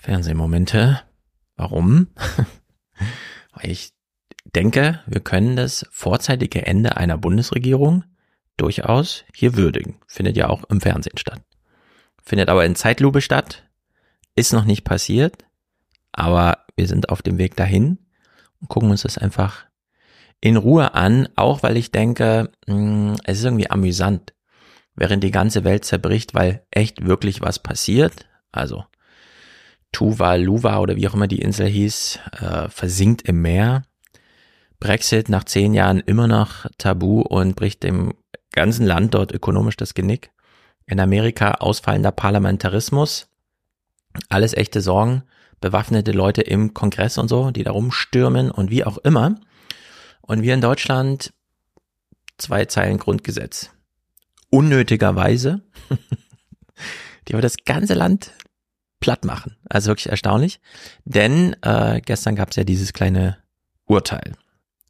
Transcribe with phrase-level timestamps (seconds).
[0.00, 1.02] Fernsehmomente.
[1.56, 2.08] Warum?
[3.52, 3.92] Weil ich
[4.44, 8.04] denke, wir können das vorzeitige Ende einer Bundesregierung
[8.56, 10.00] durchaus hier würdigen.
[10.06, 11.42] Findet ja auch im Fernsehen statt.
[12.22, 13.68] Findet aber in Zeitlupe statt.
[14.34, 15.44] Ist noch nicht passiert.
[16.12, 17.98] Aber wir sind auf dem Weg dahin
[18.60, 19.66] und gucken uns das einfach
[20.40, 24.32] in Ruhe an, auch weil ich denke, mh, es ist irgendwie amüsant,
[24.94, 28.26] während die ganze Welt zerbricht, weil echt wirklich was passiert.
[28.50, 28.86] Also
[29.92, 33.82] Tuva, Luva oder wie auch immer die Insel hieß, äh, versinkt im Meer.
[34.78, 38.14] Brexit nach zehn Jahren immer noch tabu und bricht dem
[38.52, 40.30] ganzen Land dort ökonomisch das Genick.
[40.86, 43.28] In Amerika ausfallender Parlamentarismus.
[44.28, 45.22] Alles echte Sorgen.
[45.60, 49.34] Bewaffnete Leute im Kongress und so, die da rumstürmen und wie auch immer.
[50.22, 51.32] Und wir in Deutschland
[52.38, 53.70] zwei Zeilen Grundgesetz.
[54.48, 55.62] Unnötigerweise,
[57.28, 58.32] die aber das ganze Land
[59.00, 59.56] platt machen.
[59.68, 60.60] Also wirklich erstaunlich.
[61.04, 63.38] Denn äh, gestern gab es ja dieses kleine
[63.86, 64.34] Urteil.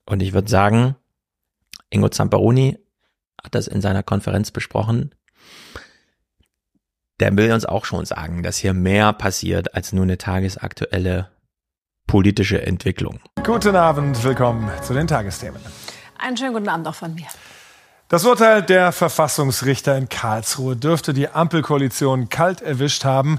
[0.05, 0.97] Und ich würde sagen,
[1.89, 2.79] Ingo Zamperoni
[3.43, 5.15] hat das in seiner Konferenz besprochen.
[7.21, 11.31] Der will uns auch schon sagen, dass hier mehr passiert als nur eine tagesaktuelle
[12.07, 13.21] politische Entwicklung.
[13.45, 15.61] Guten Abend, willkommen zu den Tagesthemen.
[16.19, 17.27] Einen schönen guten Abend auch von mir.
[18.09, 23.39] Das Urteil der Verfassungsrichter in Karlsruhe dürfte die Ampelkoalition kalt erwischt haben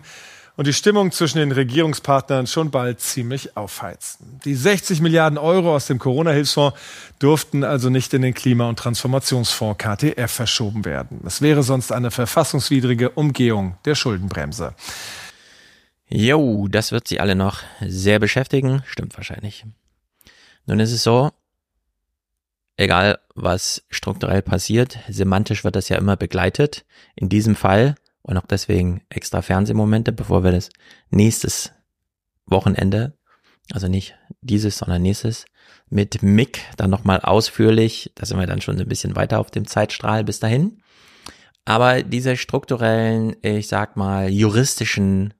[0.57, 4.39] und die Stimmung zwischen den Regierungspartnern schon bald ziemlich aufheizen.
[4.45, 6.77] Die 60 Milliarden Euro aus dem Corona-Hilfsfonds
[7.19, 11.21] durften also nicht in den Klima- und Transformationsfonds KTF verschoben werden.
[11.25, 14.75] Es wäre sonst eine verfassungswidrige Umgehung der Schuldenbremse.
[16.09, 18.83] Jo, das wird sie alle noch sehr beschäftigen.
[18.85, 19.65] Stimmt wahrscheinlich.
[20.65, 21.31] Nun ist es so,
[22.75, 26.85] egal was strukturell passiert, semantisch wird das ja immer begleitet.
[27.15, 30.69] In diesem Fall und auch deswegen extra Fernsehmomente, bevor wir das
[31.09, 31.71] nächstes
[32.45, 33.17] Wochenende,
[33.71, 35.45] also nicht dieses, sondern nächstes,
[35.89, 39.67] mit Mick dann nochmal ausführlich, da sind wir dann schon ein bisschen weiter auf dem
[39.67, 40.81] Zeitstrahl bis dahin.
[41.65, 45.33] Aber diese strukturellen, ich sag mal, juristischen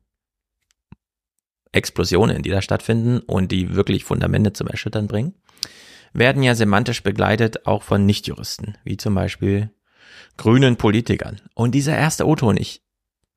[1.72, 5.36] Explosionen, die da stattfinden und die wirklich Fundamente zum Erschüttern bringen,
[6.14, 9.72] werden ja semantisch begleitet auch von Nichtjuristen, wie zum Beispiel
[10.38, 11.42] grünen Politikern.
[11.54, 12.82] Und dieser erste O-Ton, ich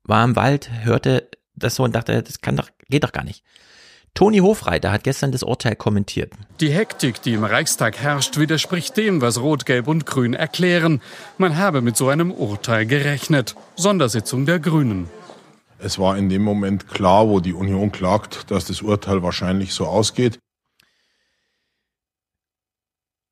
[0.04, 3.44] war im Wald, hörte das so und dachte, das kann doch, geht doch gar nicht.
[4.14, 6.32] Toni Hofreiter hat gestern das Urteil kommentiert.
[6.60, 11.02] Die Hektik, die im Reichstag herrscht, widerspricht dem, was Rot, Gelb und Grün erklären.
[11.36, 13.56] Man habe mit so einem Urteil gerechnet.
[13.74, 15.10] Sondersitzung der Grünen.
[15.80, 19.86] Es war in dem Moment klar, wo die Union klagt, dass das Urteil wahrscheinlich so
[19.86, 20.38] ausgeht.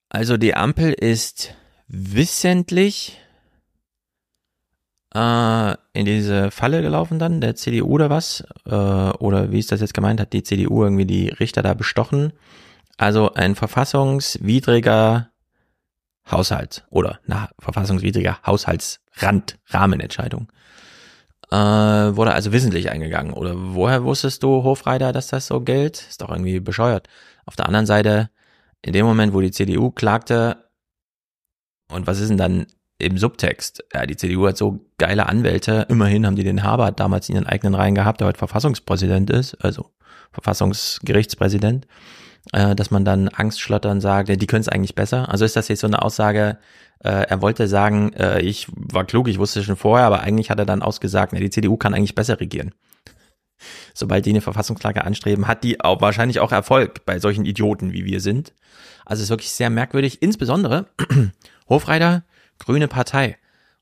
[0.08, 1.54] Also die Ampel ist
[1.86, 3.22] wissentlich
[5.14, 8.44] äh, in diese Falle gelaufen dann, der CDU oder was?
[8.66, 10.20] Äh, oder wie ist das jetzt gemeint?
[10.20, 12.32] Hat die CDU irgendwie die Richter da bestochen?
[12.98, 15.30] Also ein verfassungswidriger
[16.30, 20.48] Haushalt oder na, verfassungswidriger Haushaltsrand, Rahmenentscheidung
[21.52, 23.34] äh, wurde also wissentlich eingegangen.
[23.34, 26.06] Oder woher wusstest du, Hofreiter, dass das so gilt?
[26.08, 27.08] Ist doch irgendwie bescheuert.
[27.44, 28.30] Auf der anderen Seite,
[28.80, 30.56] in dem Moment, wo die CDU klagte,
[31.90, 32.66] und was ist denn dann
[33.02, 33.84] im Subtext?
[33.92, 35.86] Ja, die CDU hat so geile Anwälte.
[35.88, 39.54] Immerhin haben die den Habert damals in ihren eigenen Reihen gehabt, der heute Verfassungspräsident ist,
[39.62, 39.90] also
[40.32, 41.86] Verfassungsgerichtspräsident,
[42.52, 45.28] äh, dass man dann Angstschlottern sagt, die können es eigentlich besser.
[45.30, 46.58] Also ist das jetzt so eine Aussage,
[47.00, 50.58] äh, er wollte sagen, äh, ich war klug, ich wusste schon vorher, aber eigentlich hat
[50.58, 52.72] er dann ausgesagt, na, die CDU kann eigentlich besser regieren.
[53.94, 58.04] Sobald die eine Verfassungsklage anstreben, hat die auch wahrscheinlich auch Erfolg bei solchen Idioten, wie
[58.04, 58.54] wir sind.
[59.04, 60.22] Also es ist wirklich sehr merkwürdig.
[60.22, 60.86] Insbesondere
[61.68, 62.24] Hofreiter,
[62.58, 63.38] Grüne Partei.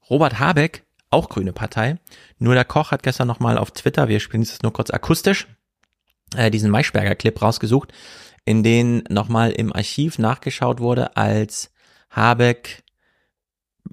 [0.09, 1.99] Robert Habeck, auch Grüne Partei.
[2.39, 5.47] Nur der Koch hat gestern nochmal auf Twitter, wir spielen es nur kurz akustisch,
[6.37, 7.93] äh, diesen Maischberger-Clip rausgesucht,
[8.45, 11.73] in den nochmal im Archiv nachgeschaut wurde, als
[12.11, 12.83] Habeck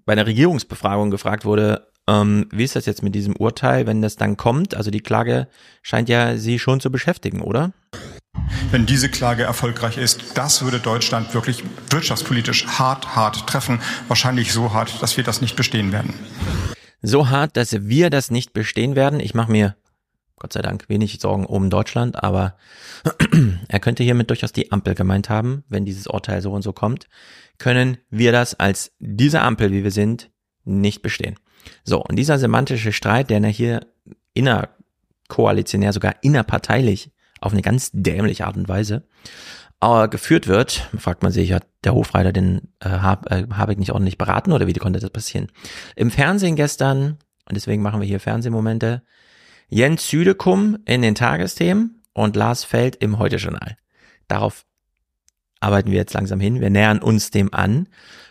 [0.05, 4.15] bei einer Regierungsbefragung gefragt wurde, ähm, wie ist das jetzt mit diesem Urteil, wenn das
[4.15, 4.75] dann kommt?
[4.75, 5.47] Also die Klage
[5.81, 7.73] scheint ja Sie schon zu beschäftigen, oder?
[8.71, 13.79] Wenn diese Klage erfolgreich ist, das würde Deutschland wirklich wirtschaftspolitisch hart, hart treffen.
[14.07, 16.13] Wahrscheinlich so hart, dass wir das nicht bestehen werden.
[17.01, 19.19] So hart, dass wir das nicht bestehen werden.
[19.19, 19.75] Ich mache mir
[20.39, 22.55] Gott sei Dank wenig Sorgen um Deutschland, aber
[23.67, 27.07] er könnte hiermit durchaus die Ampel gemeint haben, wenn dieses Urteil so und so kommt,
[27.57, 30.29] können wir das als diese Ampel, wie wir sind,
[30.63, 31.37] nicht bestehen.
[31.83, 33.87] So, und dieser semantische Streit, der hier
[34.33, 37.11] innerkoalitionär, sogar innerparteilich
[37.41, 39.03] auf eine ganz dämliche Art und Weise
[39.81, 43.91] äh, geführt wird, fragt man sich, hat der Hofreiter den äh, Hab, äh, Habeck nicht
[43.91, 45.51] ordentlich beraten oder wie konnte das passieren?
[45.95, 47.17] Im Fernsehen gestern,
[47.47, 49.03] und deswegen machen wir hier Fernsehmomente,
[49.69, 53.77] Jens Südekum in den Tagesthemen und Lars Feld im Heute-Journal.
[54.27, 54.65] Darauf
[55.59, 56.61] arbeiten wir jetzt langsam hin.
[56.61, 57.87] Wir nähern uns dem an,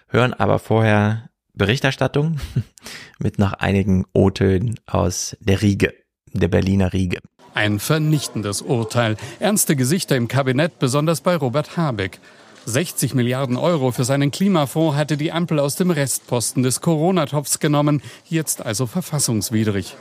[0.09, 2.39] hören aber vorher Berichterstattung
[3.19, 5.95] mit noch einigen O-Tönen aus der Riege,
[6.33, 7.21] der Berliner Riege.
[7.57, 9.17] Ein vernichtendes Urteil.
[9.41, 12.21] Ernste Gesichter im Kabinett, besonders bei Robert Habeck.
[12.67, 18.03] 60 Milliarden Euro für seinen Klimafonds hatte die Ampel aus dem Restposten des Corona-Topfs genommen,
[18.29, 19.97] jetzt also verfassungswidrig.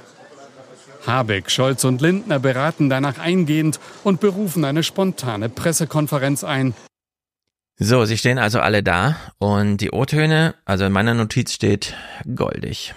[1.07, 6.74] Habeck, Scholz und Lindner beraten danach eingehend und berufen eine spontane Pressekonferenz ein.
[7.78, 11.94] So, sie stehen also alle da und die O-Töne, also in meiner Notiz steht
[12.36, 12.94] goldig.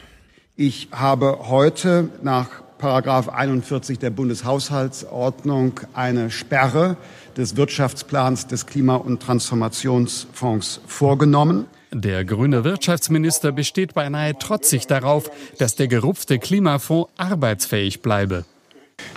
[0.56, 6.96] Ich habe heute nach Paragraph 41 der Bundeshaushaltsordnung eine Sperre
[7.36, 11.66] des Wirtschaftsplans des Klima- und Transformationsfonds vorgenommen.
[11.92, 18.44] Der grüne Wirtschaftsminister besteht beinahe trotzig darauf, dass der gerupfte Klimafonds arbeitsfähig bleibe.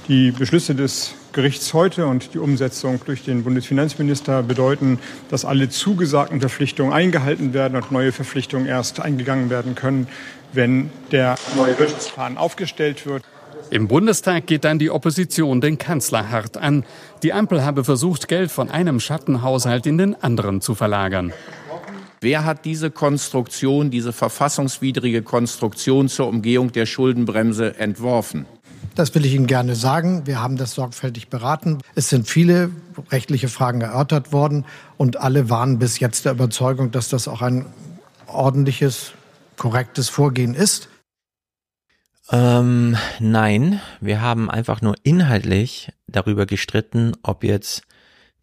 [0.07, 4.99] Die Beschlüsse des Gerichts heute und die Umsetzung durch den Bundesfinanzminister bedeuten,
[5.29, 10.07] dass alle zugesagten Verpflichtungen eingehalten werden und neue Verpflichtungen erst eingegangen werden können,
[10.51, 13.23] wenn der neue Wirtschaftsplan aufgestellt wird.
[13.71, 16.83] Im Bundestag geht dann die Opposition den Kanzler hart an.
[17.23, 21.31] Die Ampel habe versucht, Geld von einem Schattenhaushalt in den anderen zu verlagern.
[22.19, 28.45] Wer hat diese Konstruktion, diese verfassungswidrige Konstruktion zur Umgehung der Schuldenbremse entworfen?
[28.95, 30.23] Das will ich Ihnen gerne sagen.
[30.25, 31.77] Wir haben das sorgfältig beraten.
[31.95, 32.71] Es sind viele
[33.09, 34.65] rechtliche Fragen erörtert worden
[34.97, 37.65] und alle waren bis jetzt der Überzeugung, dass das auch ein
[38.27, 39.13] ordentliches,
[39.55, 40.89] korrektes Vorgehen ist.
[42.31, 47.81] Ähm, nein, wir haben einfach nur inhaltlich darüber gestritten, ob jetzt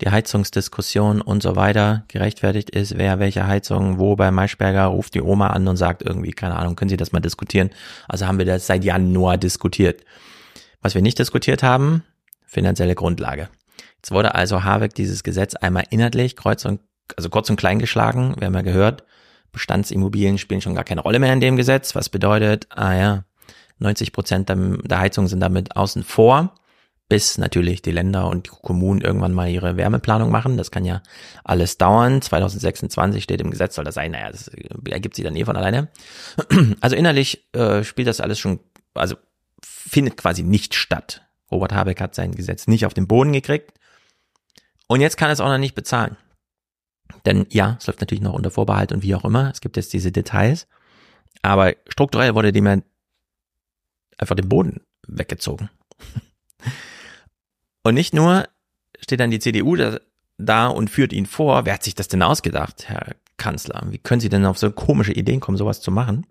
[0.03, 5.23] die Heizungsdiskussion und so weiter gerechtfertigt ist, wer welche Heizung wo bei Maischberger ruft die
[5.23, 7.71] Oma an und sagt irgendwie, keine Ahnung, können Sie das mal diskutieren?
[8.07, 10.05] Also haben wir das seit Januar diskutiert.
[10.83, 12.05] Was wir nicht diskutiert haben,
[12.47, 13.49] finanzielle Grundlage.
[13.97, 16.81] Jetzt wurde also Habeck dieses Gesetz einmal inhaltlich kreuz und,
[17.17, 18.35] also kurz und klein geschlagen.
[18.39, 19.03] Wir haben ja gehört,
[19.51, 23.25] Bestandsimmobilien spielen schon gar keine Rolle mehr in dem Gesetz, was bedeutet, ah ja,
[23.79, 26.55] 90 Prozent der Heizung sind damit außen vor,
[27.09, 30.57] bis natürlich die Länder und die Kommunen irgendwann mal ihre Wärmeplanung machen.
[30.57, 31.03] Das kann ja
[31.43, 32.21] alles dauern.
[32.21, 34.11] 2026 steht im Gesetz, soll das sein.
[34.11, 34.51] Naja, das
[34.89, 35.89] ergibt sich dann eh von alleine.
[36.81, 38.61] Also innerlich äh, spielt das alles schon,
[38.95, 39.17] also
[39.63, 41.23] findet quasi nicht statt.
[41.51, 43.73] Robert Habeck hat sein Gesetz nicht auf den Boden gekriegt.
[44.87, 46.17] Und jetzt kann es auch noch nicht bezahlen.
[47.25, 49.51] Denn ja, es läuft natürlich noch unter Vorbehalt und wie auch immer.
[49.51, 50.67] Es gibt jetzt diese Details.
[51.43, 52.77] Aber strukturell wurde dem ja
[54.19, 55.71] einfach den Boden weggezogen.
[57.83, 58.47] Und nicht nur
[59.01, 59.77] steht dann die CDU
[60.37, 61.65] da, und führt ihn vor.
[61.65, 63.83] Wer hat sich das denn ausgedacht, Herr Kanzler?
[63.91, 66.27] Wie können Sie denn auf so komische Ideen kommen, sowas zu machen?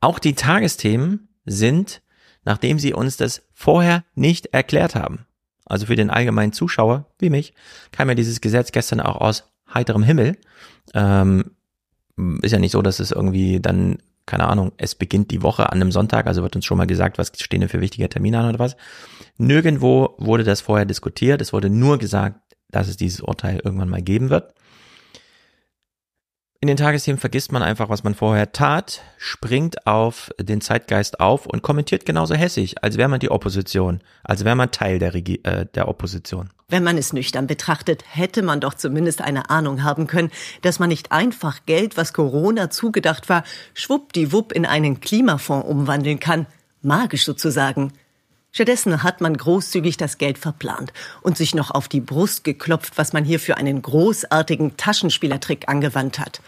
[0.00, 2.02] Auch die Tagesthemen sind,
[2.44, 5.26] nachdem Sie uns das vorher nicht erklärt haben,
[5.64, 7.54] also für den allgemeinen Zuschauer wie mich,
[7.92, 10.36] kam ja dieses Gesetz gestern auch aus heiterem Himmel.
[10.92, 11.52] Ähm,
[12.42, 15.80] ist ja nicht so, dass es irgendwie dann keine Ahnung, es beginnt die Woche an
[15.80, 18.48] einem Sonntag, also wird uns schon mal gesagt, was stehen denn für wichtige Termine an
[18.48, 18.76] oder was.
[19.36, 22.40] Nirgendwo wurde das vorher diskutiert, es wurde nur gesagt,
[22.70, 24.54] dass es dieses Urteil irgendwann mal geben wird.
[26.64, 31.44] In den Tagesthemen vergisst man einfach, was man vorher tat, springt auf den Zeitgeist auf
[31.44, 35.40] und kommentiert genauso hässig, als wäre man die Opposition, als wäre man Teil der, Regi
[35.42, 36.48] äh, der Opposition.
[36.70, 40.30] Wenn man es nüchtern betrachtet, hätte man doch zumindest eine Ahnung haben können,
[40.62, 43.44] dass man nicht einfach Geld, was Corona zugedacht war,
[43.74, 46.46] schwuppdiwupp in einen Klimafonds umwandeln kann.
[46.80, 47.92] Magisch sozusagen.
[48.52, 53.12] Stattdessen hat man großzügig das Geld verplant und sich noch auf die Brust geklopft, was
[53.12, 56.40] man hier für einen großartigen Taschenspielertrick angewandt hat.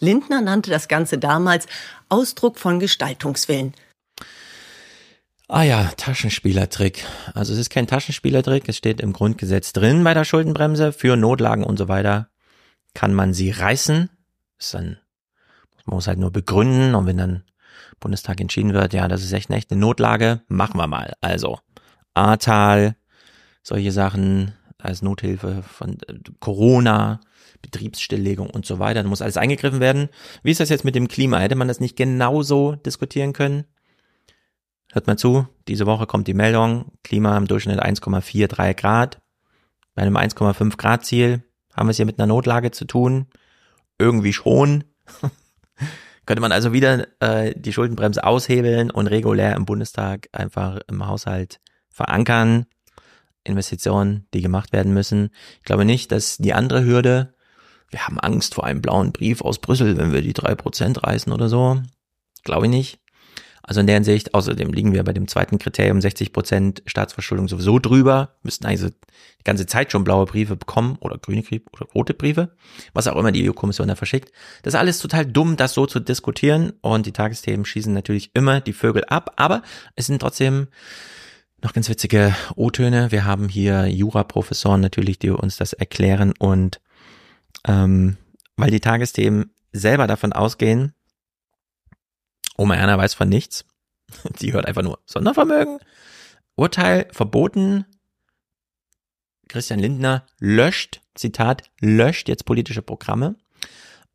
[0.00, 1.66] Lindner nannte das Ganze damals
[2.08, 3.74] Ausdruck von Gestaltungswillen.
[5.48, 7.04] Ah ja, Taschenspielertrick.
[7.34, 10.92] Also es ist kein Taschenspielertrick, es steht im Grundgesetz drin bei der Schuldenbremse.
[10.92, 12.28] Für Notlagen und so weiter
[12.94, 14.10] kann man sie reißen.
[14.58, 14.98] Ist dann,
[15.86, 17.44] man muss halt nur begründen und wenn dann
[17.98, 21.14] Bundestag entschieden wird, ja, das ist echt eine echte Notlage, machen wir mal.
[21.20, 21.58] Also
[22.14, 22.96] Ahrtal,
[23.62, 24.54] solche Sachen
[24.84, 27.20] als Nothilfe von äh, Corona,
[27.62, 29.02] Betriebsstilllegung und so weiter.
[29.02, 30.08] Da muss alles eingegriffen werden.
[30.42, 31.38] Wie ist das jetzt mit dem Klima?
[31.38, 33.64] Hätte man das nicht genauso diskutieren können?
[34.92, 39.20] Hört mal zu, diese Woche kommt die Meldung, Klima im Durchschnitt 1,43 Grad.
[39.94, 43.26] Bei einem 1,5 Grad Ziel haben wir es hier mit einer Notlage zu tun.
[43.98, 44.84] Irgendwie schon.
[46.26, 51.60] Könnte man also wieder äh, die Schuldenbremse aushebeln und regulär im Bundestag einfach im Haushalt
[51.88, 52.66] verankern.
[53.44, 55.30] Investitionen, die gemacht werden müssen.
[55.58, 57.34] Ich glaube nicht, dass die andere Hürde,
[57.90, 61.32] wir haben Angst vor einem blauen Brief aus Brüssel, wenn wir die drei Prozent reißen
[61.32, 61.80] oder so.
[62.44, 63.00] Glaube ich nicht.
[63.62, 67.78] Also in der Hinsicht, außerdem liegen wir bei dem zweiten Kriterium 60 Prozent Staatsverschuldung sowieso
[67.78, 72.56] drüber, müssten also die ganze Zeit schon blaue Briefe bekommen oder grüne oder rote Briefe,
[72.94, 74.32] was auch immer die EU-Kommission da verschickt.
[74.62, 78.60] Das ist alles total dumm, das so zu diskutieren und die Tagesthemen schießen natürlich immer
[78.60, 79.62] die Vögel ab, aber
[79.94, 80.66] es sind trotzdem
[81.62, 83.12] noch ganz witzige O-Töne.
[83.12, 86.80] Wir haben hier Jura-Professoren natürlich, die uns das erklären und
[87.66, 88.16] ähm,
[88.56, 90.94] weil die Tagesthemen selber davon ausgehen,
[92.56, 93.64] Oma Erna weiß von nichts.
[94.36, 95.78] Sie hört einfach nur Sondervermögen.
[96.56, 97.86] Urteil verboten.
[99.48, 103.36] Christian Lindner löscht, Zitat, löscht jetzt politische Programme.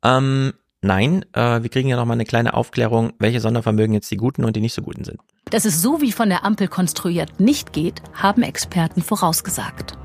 [0.02, 4.44] Ähm, nein, äh, wir kriegen ja nochmal eine kleine Aufklärung, welche Sondervermögen jetzt die guten
[4.44, 5.18] und die nicht so guten sind.
[5.50, 9.96] Dass es so wie von der Ampel konstruiert nicht geht, haben Experten vorausgesagt.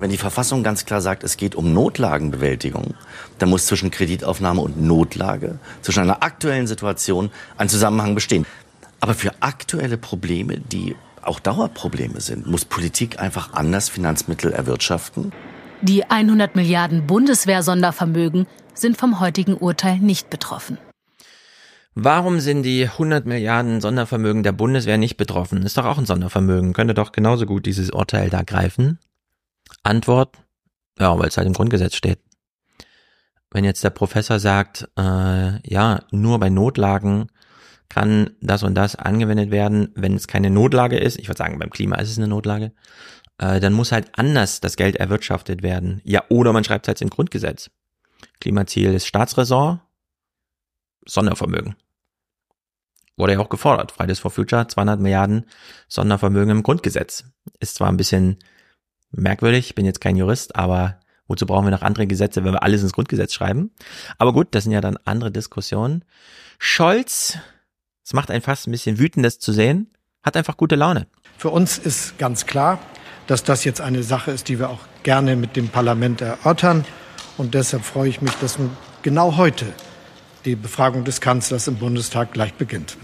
[0.00, 2.94] Wenn die Verfassung ganz klar sagt, es geht um Notlagenbewältigung,
[3.38, 8.46] dann muss zwischen Kreditaufnahme und Notlage, zwischen einer aktuellen Situation ein Zusammenhang bestehen.
[9.00, 15.32] Aber für aktuelle Probleme, die auch Dauerprobleme sind, muss Politik einfach anders Finanzmittel erwirtschaften.
[15.82, 18.46] Die 100 Milliarden Bundeswehr-Sondervermögen
[18.80, 20.78] sind vom heutigen Urteil nicht betroffen.
[21.94, 25.62] Warum sind die 100 Milliarden Sondervermögen der Bundeswehr nicht betroffen?
[25.64, 26.72] Ist doch auch ein Sondervermögen.
[26.72, 29.00] Könnte doch genauso gut dieses Urteil da greifen.
[29.82, 30.36] Antwort,
[30.98, 32.20] ja, weil es halt im Grundgesetz steht.
[33.50, 37.28] Wenn jetzt der Professor sagt, äh, ja, nur bei Notlagen
[37.88, 41.70] kann das und das angewendet werden, wenn es keine Notlage ist, ich würde sagen, beim
[41.70, 42.72] Klima ist es eine Notlage,
[43.38, 46.00] äh, dann muss halt anders das Geld erwirtschaftet werden.
[46.04, 47.70] Ja, oder man schreibt es halt im Grundgesetz.
[48.40, 49.80] Klimaziel ist Staatsräson,
[51.06, 51.76] Sondervermögen.
[53.16, 53.92] Wurde ja auch gefordert.
[53.92, 55.46] Fridays for Future, 200 Milliarden
[55.88, 57.24] Sondervermögen im Grundgesetz.
[57.58, 58.38] Ist zwar ein bisschen
[59.10, 62.62] merkwürdig, ich bin jetzt kein Jurist, aber wozu brauchen wir noch andere Gesetze, wenn wir
[62.62, 63.72] alles ins Grundgesetz schreiben?
[64.18, 66.04] Aber gut, das sind ja dann andere Diskussionen.
[66.58, 67.38] Scholz,
[68.04, 69.90] es macht einen fast ein bisschen wütend, das zu sehen,
[70.22, 71.06] hat einfach gute Laune.
[71.36, 72.78] Für uns ist ganz klar,
[73.26, 76.84] dass das jetzt eine Sache ist, die wir auch gerne mit dem Parlament erörtern.
[77.38, 78.58] Und deshalb freue ich mich, dass
[79.02, 79.66] genau heute
[80.44, 82.96] die Befragung des Kanzlers im Bundestag gleich beginnt.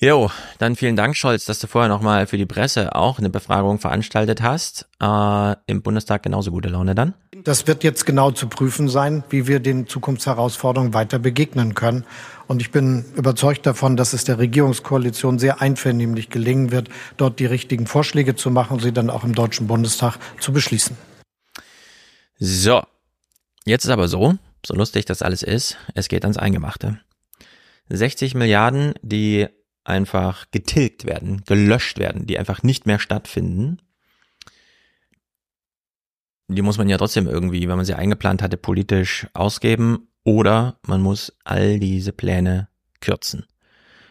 [0.00, 3.80] Jo, dann vielen Dank, Scholz, dass du vorher nochmal für die Presse auch eine Befragung
[3.80, 4.86] veranstaltet hast.
[5.02, 7.14] Äh, Im Bundestag genauso gute Laune dann?
[7.42, 12.04] Das wird jetzt genau zu prüfen sein, wie wir den Zukunftsherausforderungen weiter begegnen können.
[12.46, 17.46] Und ich bin überzeugt davon, dass es der Regierungskoalition sehr einvernehmlich gelingen wird, dort die
[17.46, 20.96] richtigen Vorschläge zu machen und sie dann auch im Deutschen Bundestag zu beschließen.
[22.38, 22.82] So,
[23.64, 27.00] jetzt ist aber so, so lustig das alles ist, es geht ans Eingemachte.
[27.88, 29.48] 60 Milliarden, die
[29.82, 33.78] einfach getilgt werden, gelöscht werden, die einfach nicht mehr stattfinden.
[36.46, 41.02] Die muss man ja trotzdem irgendwie, wenn man sie eingeplant hatte, politisch ausgeben oder man
[41.02, 42.68] muss all diese Pläne
[43.00, 43.46] kürzen.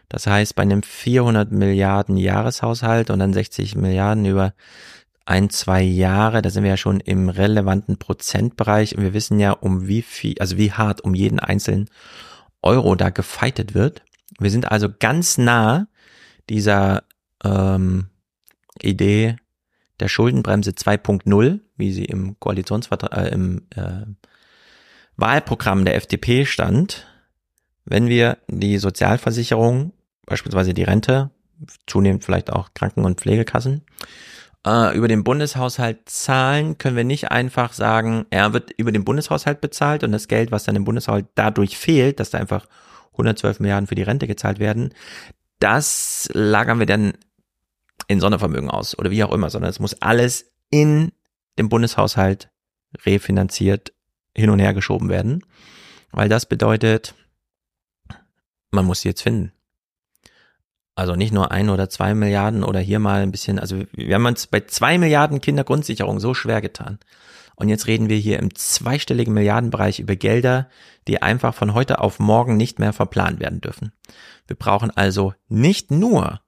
[0.09, 4.53] Das heißt, bei einem 400 Milliarden Jahreshaushalt und dann 60 Milliarden über
[5.27, 9.51] ein, zwei Jahre, da sind wir ja schon im relevanten Prozentbereich und wir wissen ja,
[9.51, 11.89] um wie viel, also wie hart um jeden einzelnen
[12.61, 14.03] Euro da gefeitet wird.
[14.39, 15.87] Wir sind also ganz nah
[16.49, 17.03] dieser
[17.43, 18.07] ähm,
[18.81, 19.35] Idee
[19.99, 24.05] der Schuldenbremse 2.0, wie sie im Koalitionsvertrag, äh, im äh,
[25.17, 27.05] Wahlprogramm der FDP stand,
[27.83, 29.91] wenn wir die Sozialversicherung,
[30.25, 31.31] beispielsweise die Rente,
[31.85, 33.81] zunehmend vielleicht auch Kranken- und Pflegekassen,
[34.67, 39.61] äh, über den Bundeshaushalt zahlen, können wir nicht einfach sagen, er wird über den Bundeshaushalt
[39.61, 42.67] bezahlt und das Geld, was dann im Bundeshaushalt dadurch fehlt, dass da einfach
[43.13, 44.93] 112 Milliarden für die Rente gezahlt werden,
[45.59, 47.13] das lagern wir dann
[48.07, 51.13] in Sondervermögen aus oder wie auch immer, sondern es muss alles in
[51.57, 52.49] dem Bundeshaushalt
[53.05, 53.93] refinanziert
[54.35, 55.43] hin und her geschoben werden,
[56.11, 57.15] weil das bedeutet,
[58.71, 59.51] man muss sie jetzt finden.
[60.97, 64.25] Also nicht nur ein oder zwei Milliarden oder hier mal ein bisschen, also wir haben
[64.25, 66.97] uns bei zwei Milliarden Kindergrundsicherung so schwer getan.
[67.55, 70.69] Und jetzt reden wir hier im zweistelligen Milliardenbereich über Gelder,
[71.07, 73.91] die einfach von heute auf morgen nicht mehr verplant werden dürfen.
[74.47, 76.41] Wir brauchen also nicht nur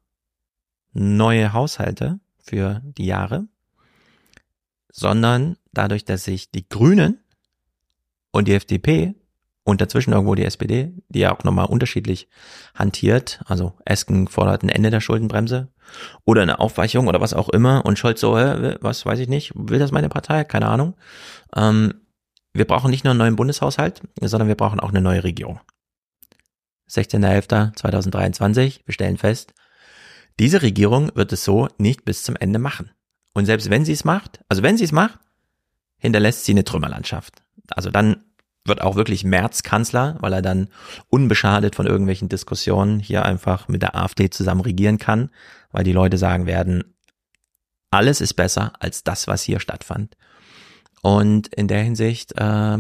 [0.94, 3.48] neue Haushalte für die Jahre,
[4.92, 7.20] sondern dadurch, dass sich die Grünen
[8.32, 9.14] und die FDP
[9.64, 12.28] und dazwischen irgendwo die SPD, die ja auch nochmal unterschiedlich
[12.76, 13.42] hantiert.
[13.46, 15.70] Also Esken fordert ein Ende der Schuldenbremse
[16.26, 17.86] oder eine Aufweichung oder was auch immer.
[17.86, 20.44] Und Scholz so, was weiß ich nicht, will das meine Partei?
[20.44, 20.96] Keine Ahnung.
[21.56, 22.02] Ähm,
[22.54, 25.60] wir brauchen nicht nur einen neuen Bundeshaushalt, sondern wir brauchen auch eine neue Regierung.
[26.90, 29.54] 16.11.2023, wir stellen fest,
[30.40, 32.92] diese Regierung wird es so nicht bis zum Ende machen.
[33.34, 35.20] Und selbst wenn sie es macht, also wenn sie es macht,
[35.98, 37.44] hinterlässt sie eine Trümmerlandschaft.
[37.70, 38.24] Also dann
[38.70, 40.70] wird auch wirklich März-Kanzler, weil er dann
[41.10, 45.30] unbeschadet von irgendwelchen Diskussionen hier einfach mit der AfD zusammen regieren kann,
[45.72, 46.96] weil die Leute sagen werden,
[47.92, 50.16] alles ist besser als das, was hier stattfand.
[51.02, 52.78] Und in der Hinsicht äh,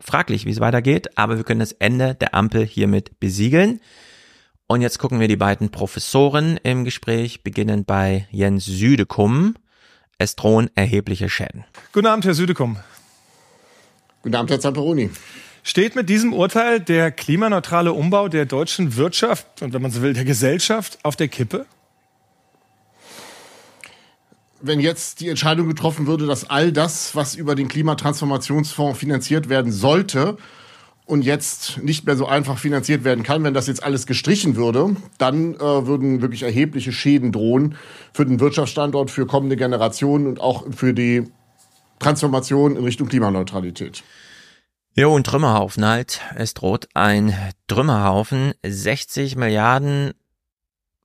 [0.00, 3.80] fraglich, wie es weitergeht, aber wir können das Ende der Ampel hiermit besiegeln.
[4.66, 9.54] Und jetzt gucken wir die beiden Professoren im Gespräch, beginnend bei Jens Südekum.
[10.18, 11.64] Es drohen erhebliche Schäden.
[11.92, 12.76] Guten Abend, Herr Südekum.
[14.28, 15.08] Guten Abend, Herr Zamperoni.
[15.62, 20.12] Steht mit diesem Urteil der klimaneutrale Umbau der deutschen Wirtschaft und wenn man so will,
[20.12, 21.64] der Gesellschaft auf der Kippe?
[24.60, 29.72] Wenn jetzt die Entscheidung getroffen würde, dass all das, was über den Klimatransformationsfonds finanziert werden
[29.72, 30.36] sollte,
[31.06, 34.94] und jetzt nicht mehr so einfach finanziert werden kann, wenn das jetzt alles gestrichen würde,
[35.16, 37.76] dann äh, würden wirklich erhebliche Schäden drohen
[38.12, 41.24] für den Wirtschaftsstandort, für kommende Generationen und auch für die
[41.98, 44.02] Transformation in Richtung Klimaneutralität.
[44.94, 46.20] Jo, ein Trümmerhaufen halt.
[46.34, 47.34] Es droht ein
[47.68, 48.52] Trümmerhaufen.
[48.64, 50.12] 60 Milliarden.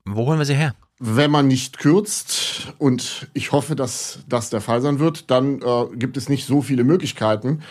[0.06, 0.74] Wo holen wir sie her?
[1.00, 5.86] Wenn man nicht kürzt, und ich hoffe, dass das der Fall sein wird, dann äh,
[5.96, 7.62] gibt es nicht so viele Möglichkeiten.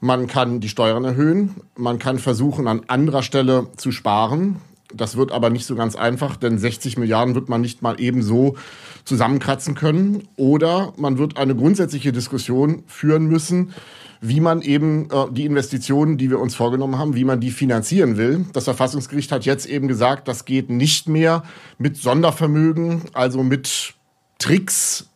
[0.00, 4.56] Man kann die Steuern erhöhen, man kann versuchen, an anderer Stelle zu sparen.
[4.94, 8.56] Das wird aber nicht so ganz einfach, denn 60 Milliarden wird man nicht mal ebenso
[9.04, 10.28] zusammenkratzen können.
[10.36, 13.72] Oder man wird eine grundsätzliche Diskussion führen müssen,
[14.20, 18.16] wie man eben äh, die Investitionen, die wir uns vorgenommen haben, wie man die finanzieren
[18.16, 18.46] will.
[18.52, 21.42] Das Verfassungsgericht hat jetzt eben gesagt, das geht nicht mehr
[21.78, 23.94] mit Sondervermögen, also mit
[24.38, 25.08] Tricks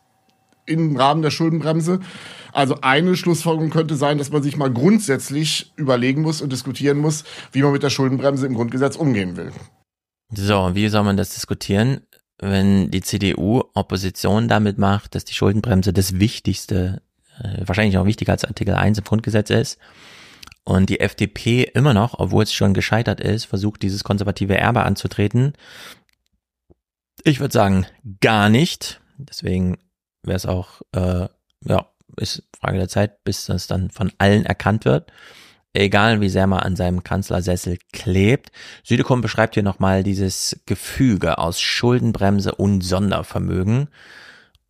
[0.65, 2.01] im Rahmen der Schuldenbremse.
[2.57, 7.23] Also eine Schlussfolgerung könnte sein, dass man sich mal grundsätzlich überlegen muss und diskutieren muss,
[7.51, 9.51] wie man mit der Schuldenbremse im Grundgesetz umgehen will.
[10.33, 12.01] So, wie soll man das diskutieren?
[12.39, 17.01] wenn die CDU Opposition damit macht, dass die Schuldenbremse das Wichtigste,
[17.41, 19.79] äh, wahrscheinlich auch wichtiger als Artikel 1 im Grundgesetz ist,
[20.63, 25.53] und die FDP immer noch, obwohl es schon gescheitert ist, versucht, dieses konservative Erbe anzutreten.
[27.23, 27.85] Ich würde sagen,
[28.19, 28.99] gar nicht.
[29.17, 29.77] Deswegen
[30.23, 31.29] wäre es auch, äh,
[31.63, 35.11] ja, ist Frage der Zeit, bis das dann von allen erkannt wird
[35.77, 38.51] egal wie sehr man an seinem Kanzlersessel klebt.
[38.83, 43.89] Südekum beschreibt hier nochmal dieses Gefüge aus Schuldenbremse und Sondervermögen.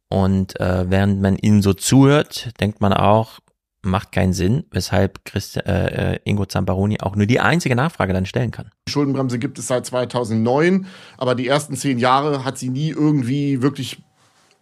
[0.09, 3.39] Und äh, während man ihnen so zuhört, denkt man auch,
[3.81, 8.25] macht keinen Sinn, weshalb Christ, äh, äh, Ingo Zamparoni auch nur die einzige Nachfrage dann
[8.25, 8.69] stellen kann.
[8.87, 13.61] Die Schuldenbremse gibt es seit 2009, aber die ersten zehn Jahre hat sie nie irgendwie
[13.61, 13.99] wirklich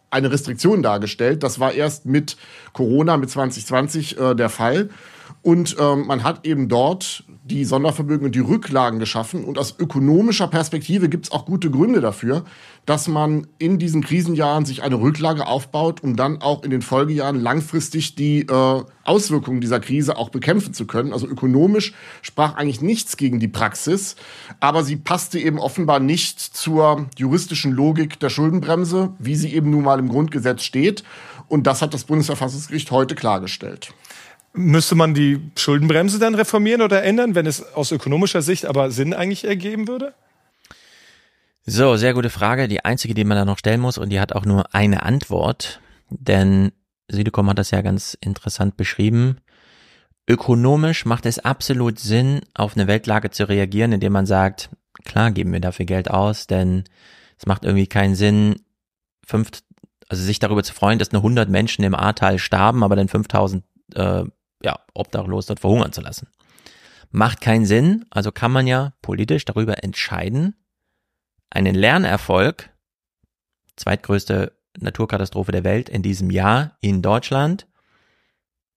[0.09, 1.43] eine Restriktion dargestellt.
[1.43, 2.37] Das war erst mit
[2.73, 4.89] Corona, mit 2020 äh, der Fall.
[5.41, 9.43] Und ähm, man hat eben dort die Sondervermögen und die Rücklagen geschaffen.
[9.43, 12.43] Und aus ökonomischer Perspektive gibt es auch gute Gründe dafür,
[12.87, 17.39] dass man in diesen Krisenjahren sich eine Rücklage aufbaut, um dann auch in den Folgejahren
[17.39, 21.13] langfristig die äh, Auswirkungen dieser Krise auch bekämpfen zu können.
[21.13, 24.15] Also ökonomisch sprach eigentlich nichts gegen die Praxis,
[24.59, 29.83] aber sie passte eben offenbar nicht zur juristischen Logik der Schuldenbremse, wie sie eben nun
[29.83, 31.03] mal im Grundgesetz steht.
[31.47, 33.93] Und das hat das Bundesverfassungsgericht heute klargestellt.
[34.55, 39.13] Müsste man die Schuldenbremse dann reformieren oder ändern, wenn es aus ökonomischer Sicht aber Sinn
[39.13, 40.13] eigentlich ergeben würde?
[41.65, 42.67] So, sehr gute Frage.
[42.67, 45.81] Die einzige, die man da noch stellen muss und die hat auch nur eine Antwort,
[46.09, 46.71] denn
[47.09, 49.37] Südekom hat das ja ganz interessant beschrieben.
[50.27, 54.69] Ökonomisch macht es absolut Sinn, auf eine Weltlage zu reagieren, indem man sagt,
[55.03, 56.83] klar geben wir dafür Geld aus, denn
[57.37, 58.61] es macht irgendwie keinen Sinn,
[59.25, 59.49] fünf,
[60.07, 63.63] also sich darüber zu freuen, dass nur 100 Menschen im Ahrtal starben, aber dann 5000
[63.93, 64.23] äh,
[64.65, 66.27] ja, obdachlos dort verhungern zu lassen.
[67.11, 70.55] Macht keinen Sinn, also kann man ja politisch darüber entscheiden,
[71.49, 72.71] einen Lernerfolg,
[73.77, 77.67] zweitgrößte Naturkatastrophe der Welt in diesem Jahr in Deutschland,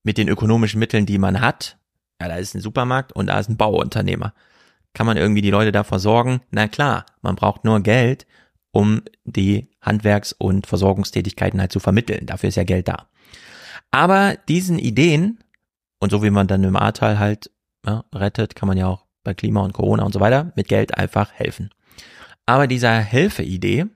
[0.05, 1.79] mit den ökonomischen Mitteln, die man hat,
[2.21, 4.33] ja, da ist ein Supermarkt und da ist ein Bauunternehmer.
[4.95, 6.41] Kann man irgendwie die Leute davor sorgen?
[6.51, 8.27] Na klar, man braucht nur Geld,
[8.71, 12.27] um die Handwerks- und Versorgungstätigkeiten halt zu vermitteln.
[12.27, 13.09] Dafür ist ja Geld da.
[13.91, 15.39] Aber diesen Ideen
[15.99, 17.51] und so wie man dann im Ahrtal halt
[17.85, 20.97] ja, rettet, kann man ja auch bei Klima und Corona und so weiter mit Geld
[20.97, 21.71] einfach helfen.
[22.47, 23.87] Aber dieser Hilfeidee,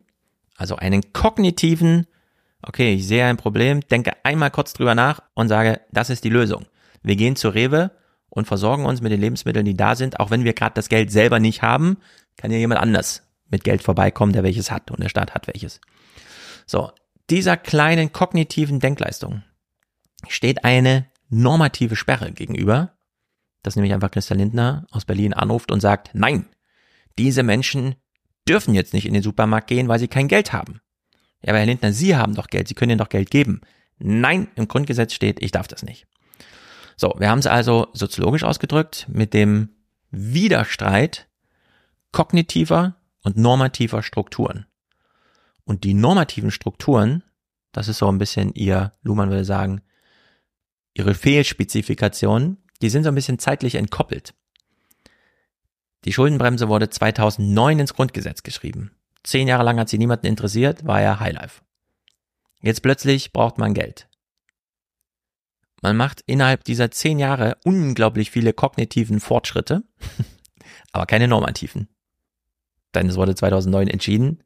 [0.57, 2.07] also einen kognitiven,
[2.63, 6.29] okay, ich sehe ein Problem, denke einmal kurz drüber nach und sage, das ist die
[6.29, 6.67] Lösung.
[7.03, 7.91] Wir gehen zur Rewe
[8.29, 11.11] und versorgen uns mit den Lebensmitteln, die da sind, auch wenn wir gerade das Geld
[11.11, 11.99] selber nicht haben,
[12.37, 15.81] kann ja jemand anders mit Geld vorbeikommen, der welches hat und der Staat hat welches.
[16.67, 16.91] So,
[17.31, 19.43] dieser kleinen kognitiven Denkleistung
[20.29, 22.93] steht eine normative Sperre gegenüber,
[23.63, 26.47] dass nämlich einfach Christian Lindner aus Berlin anruft und sagt, nein,
[27.19, 27.95] diese Menschen
[28.47, 30.81] dürfen jetzt nicht in den Supermarkt gehen, weil sie kein Geld haben.
[31.43, 33.63] Ja, aber Herr Lindner, Sie haben doch Geld, Sie können ihnen doch Geld geben.
[33.99, 36.07] Nein, im Grundgesetz steht, ich darf das nicht.
[36.97, 39.71] So, wir haben es also soziologisch ausgedrückt mit dem
[40.11, 41.29] Widerstreit
[42.13, 44.67] kognitiver und normativer Strukturen.
[45.65, 47.23] Und die normativen Strukturen,
[47.73, 49.81] das ist so ein bisschen ihr, Luhmann würde sagen,
[50.95, 54.35] ihre Fehlspezifikationen, die sind so ein bisschen zeitlich entkoppelt.
[56.05, 58.93] Die Schuldenbremse wurde 2009 ins Grundgesetz geschrieben.
[59.23, 61.63] Zehn Jahre lang hat sie niemanden interessiert, war ja Highlife.
[62.61, 64.09] Jetzt plötzlich braucht man Geld.
[65.81, 69.83] Man macht innerhalb dieser zehn Jahre unglaublich viele kognitiven Fortschritte,
[70.93, 71.89] aber keine normativen.
[72.95, 74.45] Denn es wurde 2009 entschieden.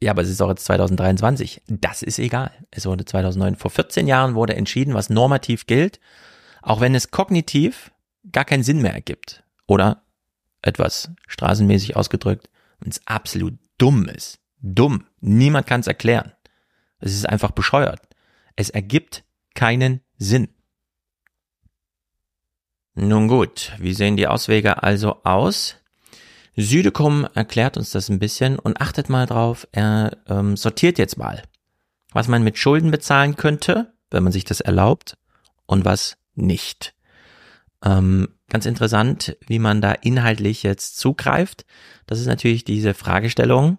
[0.00, 1.62] Ja, aber es ist auch jetzt 2023.
[1.66, 2.50] Das ist egal.
[2.70, 6.00] Es wurde 2009, vor 14 Jahren wurde entschieden, was normativ gilt,
[6.62, 7.92] auch wenn es kognitiv
[8.30, 9.44] gar keinen Sinn mehr ergibt.
[9.66, 10.02] Oder
[10.62, 12.48] etwas straßenmäßig ausgedrückt,
[12.80, 14.40] wenn es absolut dumm ist.
[14.60, 15.06] Dumm.
[15.20, 16.32] Niemand kann es erklären.
[17.00, 18.00] Es ist einfach bescheuert.
[18.56, 20.48] Es ergibt keinen Sinn.
[22.94, 25.76] Nun gut, wie sehen die Auswege also aus?
[26.56, 31.42] Südekum erklärt uns das ein bisschen und achtet mal drauf, er ähm, sortiert jetzt mal,
[32.12, 35.16] was man mit Schulden bezahlen könnte, wenn man sich das erlaubt,
[35.66, 36.94] und was nicht.
[37.84, 41.64] Ähm, ganz interessant, wie man da inhaltlich jetzt zugreift.
[42.06, 43.78] Das ist natürlich diese Fragestellung,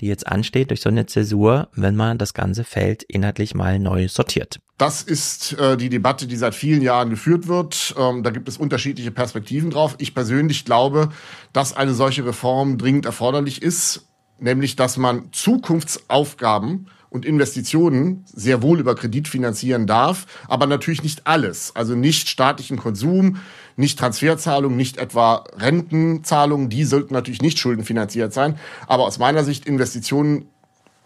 [0.00, 4.08] die jetzt ansteht durch so eine Zäsur, wenn man das ganze Feld inhaltlich mal neu
[4.08, 4.60] sortiert.
[4.78, 7.94] Das ist äh, die Debatte, die seit vielen Jahren geführt wird.
[7.98, 9.94] Ähm, da gibt es unterschiedliche Perspektiven drauf.
[9.98, 11.10] Ich persönlich glaube,
[11.52, 14.08] dass eine solche Reform dringend erforderlich ist,
[14.40, 21.26] nämlich dass man Zukunftsaufgaben und Investitionen sehr wohl über Kredit finanzieren darf, aber natürlich nicht
[21.26, 21.76] alles.
[21.76, 23.36] Also nicht staatlichen Konsum,
[23.76, 28.58] nicht Transferzahlungen, nicht etwa Rentenzahlungen, die sollten natürlich nicht schuldenfinanziert sein.
[28.86, 30.46] Aber aus meiner Sicht Investitionen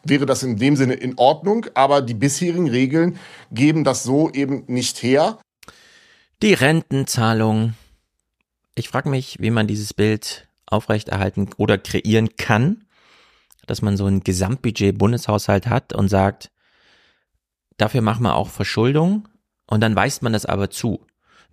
[0.04, 3.18] wäre das in dem Sinne in Ordnung, aber die bisherigen Regeln
[3.50, 5.38] geben das so eben nicht her.
[6.42, 7.74] Die Rentenzahlung.
[8.74, 12.86] Ich frage mich, wie man dieses Bild aufrechterhalten oder kreieren kann
[13.66, 16.50] dass man so ein Gesamtbudget Bundeshaushalt hat und sagt,
[17.76, 19.28] dafür machen wir auch Verschuldung
[19.66, 21.04] und dann weist man das aber zu.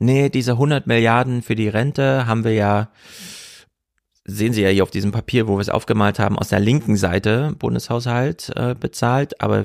[0.04, 2.90] Nee, diese 100 Milliarden für die Rente haben wir ja,
[4.26, 6.98] sehen Sie ja hier auf diesem Papier, wo wir es aufgemalt haben, aus der linken
[6.98, 9.64] Seite Bundeshaushalt äh, bezahlt, aber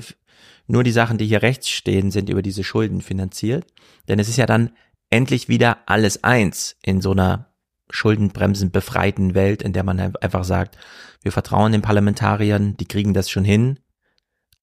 [0.65, 3.65] nur die Sachen, die hier rechts stehen, sind über diese Schulden finanziert.
[4.07, 4.71] Denn es ist ja dann
[5.09, 7.47] endlich wieder alles eins in so einer
[7.89, 10.77] Schuldenbremsen befreiten Welt, in der man einfach sagt,
[11.21, 13.79] wir vertrauen den Parlamentariern, die kriegen das schon hin.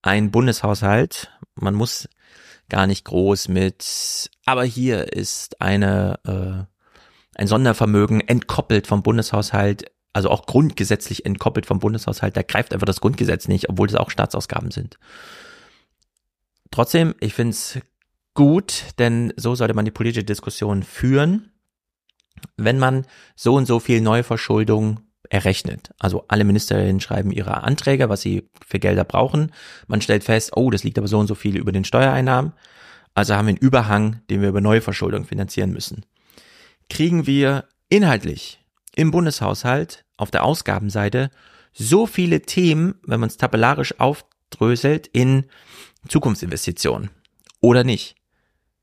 [0.00, 2.08] Ein Bundeshaushalt, man muss
[2.68, 10.30] gar nicht groß mit, aber hier ist eine, äh, ein Sondervermögen entkoppelt vom Bundeshaushalt, also
[10.30, 14.70] auch grundgesetzlich entkoppelt vom Bundeshaushalt, da greift einfach das Grundgesetz nicht, obwohl das auch Staatsausgaben
[14.70, 14.98] sind.
[16.70, 17.78] Trotzdem, ich finde es
[18.34, 21.50] gut, denn so sollte man die politische Diskussion führen
[22.56, 25.90] wenn man so und so viel Neuverschuldung errechnet.
[25.98, 29.52] Also alle Ministerinnen schreiben ihre Anträge, was sie für Gelder brauchen.
[29.86, 32.52] Man stellt fest, oh, das liegt aber so und so viel über den Steuereinnahmen.
[33.14, 36.04] Also haben wir einen Überhang, den wir über Neuverschuldung finanzieren müssen.
[36.90, 38.60] Kriegen wir inhaltlich
[38.94, 41.30] im Bundeshaushalt auf der Ausgabenseite
[41.72, 45.44] so viele Themen, wenn man es tabellarisch aufdröselt, in
[46.08, 47.10] Zukunftsinvestitionen
[47.60, 48.16] oder nicht.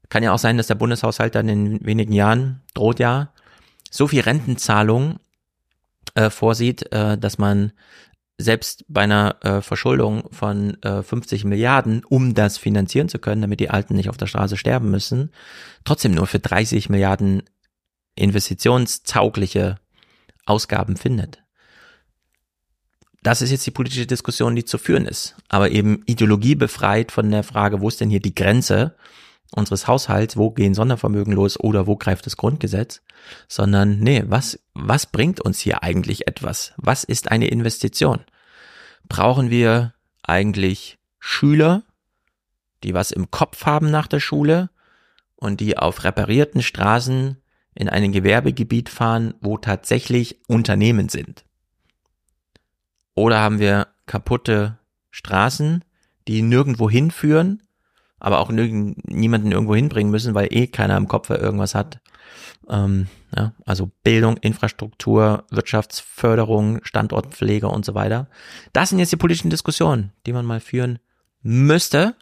[0.09, 3.33] Kann ja auch sein, dass der Bundeshaushalt dann in wenigen Jahren, droht ja,
[3.89, 5.19] so viel Rentenzahlung
[6.15, 7.71] äh, vorsieht, äh, dass man
[8.37, 13.59] selbst bei einer äh, Verschuldung von äh, 50 Milliarden, um das finanzieren zu können, damit
[13.59, 15.31] die Alten nicht auf der Straße sterben müssen,
[15.85, 17.43] trotzdem nur für 30 Milliarden
[18.15, 19.77] investitionstaugliche
[20.45, 21.43] Ausgaben findet.
[23.21, 27.43] Das ist jetzt die politische Diskussion, die zu führen ist, aber eben ideologiebefreit von der
[27.43, 28.95] Frage, wo ist denn hier die Grenze
[29.53, 33.01] unseres Haushalts, wo gehen Sondervermögen los oder wo greift das Grundgesetz,
[33.47, 36.73] sondern nee, was, was bringt uns hier eigentlich etwas?
[36.77, 38.21] Was ist eine Investition?
[39.07, 41.83] Brauchen wir eigentlich Schüler,
[42.83, 44.69] die was im Kopf haben nach der Schule
[45.35, 47.37] und die auf reparierten Straßen
[47.75, 51.45] in ein Gewerbegebiet fahren, wo tatsächlich Unternehmen sind?
[53.15, 54.79] Oder haben wir kaputte
[55.11, 55.83] Straßen,
[56.27, 57.61] die nirgendwo hinführen
[58.23, 61.99] aber auch niemanden irgendwo hinbringen müssen, weil eh keiner im Kopf irgendwas hat.
[62.69, 68.29] Ähm, ja, also Bildung, Infrastruktur, Wirtschaftsförderung, Standortpflege und so weiter.
[68.71, 70.99] Das sind jetzt die politischen Diskussionen, die man mal führen
[71.41, 72.15] müsste.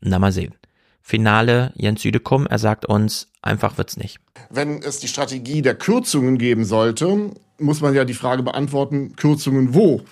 [0.00, 0.54] Na mal sehen.
[1.00, 4.18] Finale Jens Südekum, er sagt uns, einfach wird's nicht.
[4.50, 9.74] Wenn es die Strategie der Kürzungen geben sollte, muss man ja die Frage beantworten, Kürzungen
[9.74, 10.02] wo?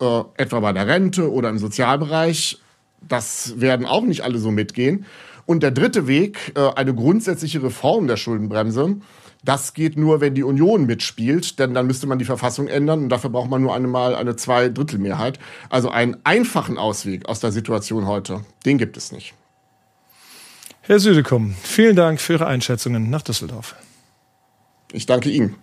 [0.00, 2.59] Äh, etwa bei der Rente oder im Sozialbereich
[3.08, 5.06] das werden auch nicht alle so mitgehen.
[5.46, 8.96] Und der dritte Weg, äh, eine grundsätzliche Reform der Schuldenbremse,
[9.42, 13.08] das geht nur, wenn die Union mitspielt, denn dann müsste man die Verfassung ändern und
[13.08, 15.38] dafür braucht man nur einmal eine Zweidrittelmehrheit.
[15.70, 19.34] Also einen einfachen Ausweg aus der Situation heute, den gibt es nicht.
[20.82, 23.76] Herr Südekum, vielen Dank für Ihre Einschätzungen nach Düsseldorf.
[24.92, 25.56] Ich danke Ihnen.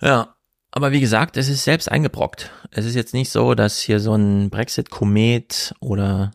[0.00, 0.34] Ja,
[0.70, 2.50] aber wie gesagt, es ist selbst eingebrockt.
[2.70, 6.30] Es ist jetzt nicht so, dass hier so ein Brexit-Komet oder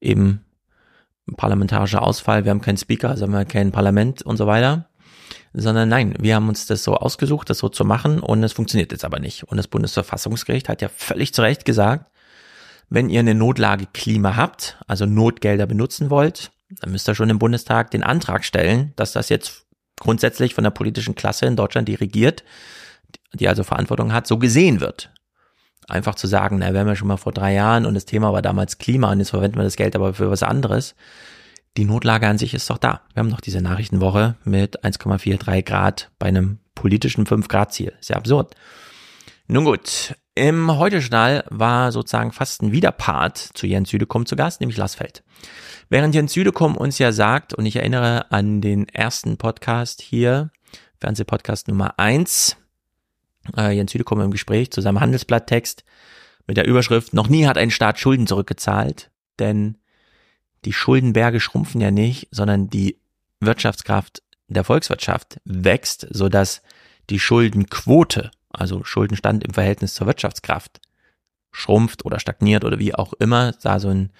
[0.00, 0.44] eben
[1.36, 4.88] parlamentarischer Ausfall, wir haben keinen Speaker, also haben wir kein Parlament und so weiter,
[5.52, 8.92] sondern nein, wir haben uns das so ausgesucht, das so zu machen und es funktioniert
[8.92, 9.44] jetzt aber nicht.
[9.44, 12.10] Und das Bundesverfassungsgericht hat ja völlig zu Recht gesagt,
[12.88, 17.38] wenn ihr eine Notlage Klima habt, also Notgelder benutzen wollt, dann müsst ihr schon im
[17.38, 19.66] Bundestag den Antrag stellen, dass das jetzt
[19.98, 22.44] grundsätzlich von der politischen Klasse in Deutschland, die regiert,
[23.32, 25.10] die also Verantwortung hat, so gesehen wird.
[25.88, 28.32] Einfach zu sagen, na, wir haben ja schon mal vor drei Jahren und das Thema
[28.32, 30.94] war damals Klima und jetzt verwenden wir das Geld aber für was anderes.
[31.76, 33.02] Die Notlage an sich ist doch da.
[33.12, 37.92] Wir haben doch diese Nachrichtenwoche mit 1,43 Grad bei einem politischen 5 Grad Ziel.
[38.00, 38.54] Sehr absurd.
[39.46, 44.76] Nun gut, im Heute-Journal war sozusagen fast ein Widerpart zu Jens Südekum zu Gast, nämlich
[44.76, 45.22] Lassfeld.
[45.88, 50.50] Während Jens Südekum uns ja sagt, und ich erinnere an den ersten Podcast hier,
[51.00, 52.56] Fernsehpodcast Nummer eins,
[53.56, 55.84] äh, Jens Südekum im Gespräch zu seinem Handelsblatttext
[56.46, 59.78] mit der Überschrift, noch nie hat ein Staat Schulden zurückgezahlt, denn
[60.64, 62.98] die Schuldenberge schrumpfen ja nicht, sondern die
[63.40, 66.62] Wirtschaftskraft der Volkswirtschaft wächst, sodass
[67.10, 70.80] die Schuldenquote, also Schuldenstand im Verhältnis zur Wirtschaftskraft,
[71.52, 74.10] schrumpft oder stagniert oder wie auch immer, da so, ein,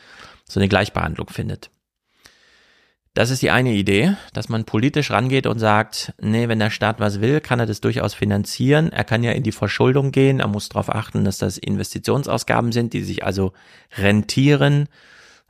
[0.48, 1.70] so eine Gleichbehandlung findet.
[3.16, 7.00] Das ist die eine Idee, dass man politisch rangeht und sagt, nee, wenn der Staat
[7.00, 8.92] was will, kann er das durchaus finanzieren.
[8.92, 10.40] Er kann ja in die Verschuldung gehen.
[10.40, 13.54] Er muss darauf achten, dass das Investitionsausgaben sind, die sich also
[13.96, 14.90] rentieren.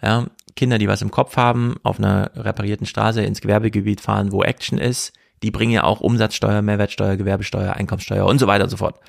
[0.00, 4.44] Ja, Kinder, die was im Kopf haben, auf einer reparierten Straße ins Gewerbegebiet fahren, wo
[4.44, 8.76] Action ist, die bringen ja auch Umsatzsteuer, Mehrwertsteuer, Gewerbesteuer, Einkommenssteuer und so weiter und so
[8.76, 9.00] fort.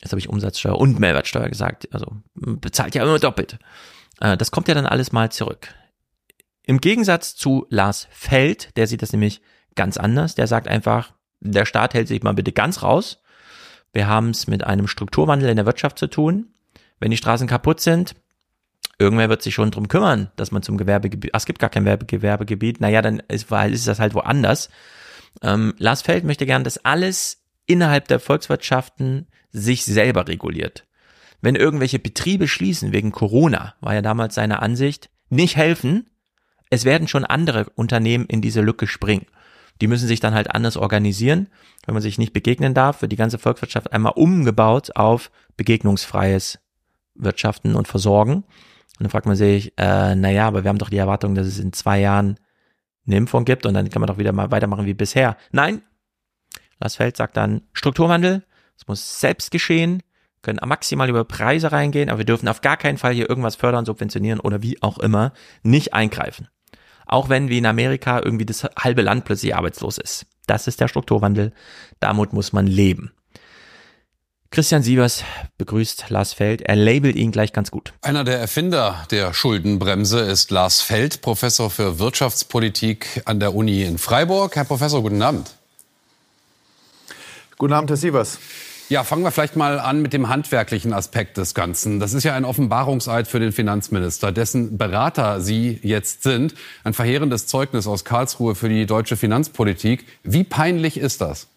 [0.00, 1.92] Jetzt habe ich Umsatzsteuer und Mehrwertsteuer gesagt.
[1.92, 3.58] Also bezahlt ja immer doppelt.
[4.20, 5.74] Äh, das kommt ja dann alles mal zurück.
[6.68, 9.40] Im Gegensatz zu Lars Feld, der sieht das nämlich
[9.74, 10.34] ganz anders.
[10.34, 13.22] Der sagt einfach, der Staat hält sich mal bitte ganz raus.
[13.94, 16.48] Wir haben es mit einem Strukturwandel in der Wirtschaft zu tun.
[17.00, 18.16] Wenn die Straßen kaputt sind,
[18.98, 21.86] irgendwer wird sich schon drum kümmern, dass man zum Gewerbegebiet, ach, es gibt gar kein
[22.06, 24.68] Gewerbegebiet, naja, dann ist, ist das halt woanders.
[25.40, 30.84] Ähm, Lars Feld möchte gern, dass alles innerhalb der Volkswirtschaften sich selber reguliert.
[31.40, 36.10] Wenn irgendwelche Betriebe schließen wegen Corona, war ja damals seine Ansicht, nicht helfen,
[36.70, 39.26] es werden schon andere Unternehmen in diese Lücke springen.
[39.80, 41.48] Die müssen sich dann halt anders organisieren.
[41.86, 46.58] Wenn man sich nicht begegnen darf, wird die ganze Volkswirtschaft einmal umgebaut auf begegnungsfreies
[47.14, 48.34] Wirtschaften und Versorgen.
[48.34, 51.58] Und dann fragt man sich, äh, naja, aber wir haben doch die Erwartung, dass es
[51.58, 52.38] in zwei Jahren
[53.06, 55.36] eine Impfung gibt und dann kann man doch wieder mal weitermachen wie bisher.
[55.52, 55.82] Nein,
[56.80, 58.44] Lars Feld sagt dann Strukturwandel,
[58.76, 60.02] es muss selbst geschehen,
[60.42, 63.84] können maximal über Preise reingehen, aber wir dürfen auf gar keinen Fall hier irgendwas fördern,
[63.84, 66.48] subventionieren oder wie auch immer nicht eingreifen.
[67.08, 70.26] Auch wenn wie in Amerika irgendwie das halbe Land plötzlich arbeitslos ist.
[70.46, 71.52] Das ist der Strukturwandel.
[72.00, 73.12] Damit muss man leben.
[74.50, 75.24] Christian Sievers
[75.58, 76.62] begrüßt Lars Feld.
[76.62, 77.92] Er labelt ihn gleich ganz gut.
[78.00, 83.98] Einer der Erfinder der Schuldenbremse ist Lars Feld, Professor für Wirtschaftspolitik an der Uni in
[83.98, 84.56] Freiburg.
[84.56, 85.50] Herr Professor, guten Abend.
[87.58, 88.38] Guten Abend, Herr Sievers.
[88.90, 92.00] Ja, fangen wir vielleicht mal an mit dem handwerklichen Aspekt des Ganzen.
[92.00, 96.54] Das ist ja ein Offenbarungseid für den Finanzminister, dessen Berater Sie jetzt sind.
[96.84, 100.06] Ein verheerendes Zeugnis aus Karlsruhe für die deutsche Finanzpolitik.
[100.22, 101.48] Wie peinlich ist das?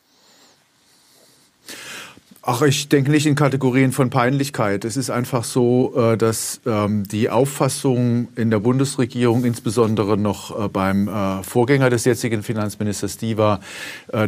[2.43, 4.83] Ach, ich denke nicht in Kategorien von Peinlichkeit.
[4.83, 10.67] Es ist einfach so, äh, dass ähm, die Auffassung in der Bundesregierung, insbesondere noch äh,
[10.67, 13.59] beim äh, Vorgänger des jetzigen Finanzministers, die war,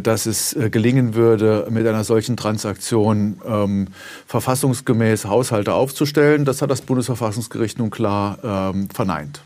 [0.02, 3.88] dass es gelingen würde, mit einer solchen Transaktion ähm,
[4.28, 6.46] verfassungsgemäß Haushalte aufzustellen.
[6.46, 9.42] Das hat das Bundesverfassungsgericht nun klar ähm, verneint.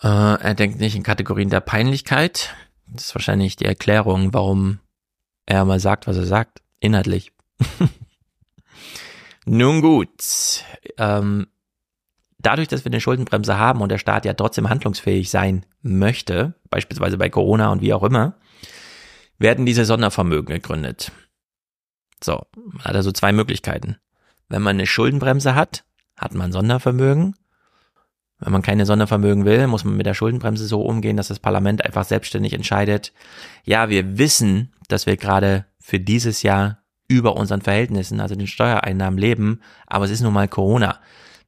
[0.00, 2.54] er denkt nicht in Kategorien der Peinlichkeit.
[2.86, 4.78] Das ist wahrscheinlich die Erklärung, warum
[5.46, 7.32] er mal sagt, was er sagt inhaltlich.
[9.44, 10.64] Nun gut,
[10.98, 11.46] ähm,
[12.38, 17.18] dadurch, dass wir eine Schuldenbremse haben und der Staat ja trotzdem handlungsfähig sein möchte, beispielsweise
[17.18, 18.34] bei Corona und wie auch immer,
[19.38, 21.12] werden diese Sondervermögen gegründet.
[22.22, 23.96] So, man hat also zwei Möglichkeiten.
[24.48, 25.84] Wenn man eine Schuldenbremse hat,
[26.16, 27.34] hat man Sondervermögen.
[28.40, 31.84] Wenn man keine Sondervermögen will, muss man mit der Schuldenbremse so umgehen, dass das Parlament
[31.84, 33.12] einfach selbstständig entscheidet.
[33.64, 39.18] Ja, wir wissen, dass wir gerade für dieses Jahr über unseren Verhältnissen, also den Steuereinnahmen
[39.18, 41.00] leben, aber es ist nun mal Corona.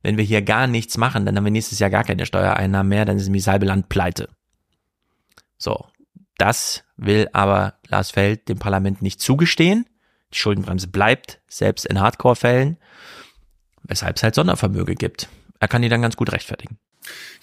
[0.02, 3.04] wenn wir hier gar nichts machen, dann haben wir nächstes Jahr gar keine Steuereinnahmen mehr,
[3.04, 4.30] dann ist nämlich das Land pleite.
[5.58, 5.86] So,
[6.38, 9.84] das will aber Lars Feld dem Parlament nicht zugestehen.
[10.32, 12.78] Die Schuldenbremse bleibt, selbst in Hardcore-Fällen,
[13.82, 15.28] weshalb es halt Sondervermöge gibt.
[15.58, 16.78] Er kann die dann ganz gut rechtfertigen.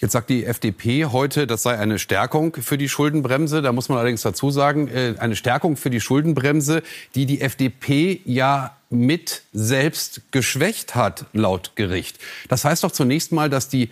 [0.00, 3.62] Jetzt sagt die FDP heute, das sei eine Stärkung für die Schuldenbremse.
[3.62, 6.82] Da muss man allerdings dazu sagen, äh, eine Stärkung für die Schuldenbremse,
[7.14, 12.18] die die FDP ja mit selbst geschwächt hat, laut Gericht.
[12.48, 13.90] Das heißt doch zunächst mal, dass die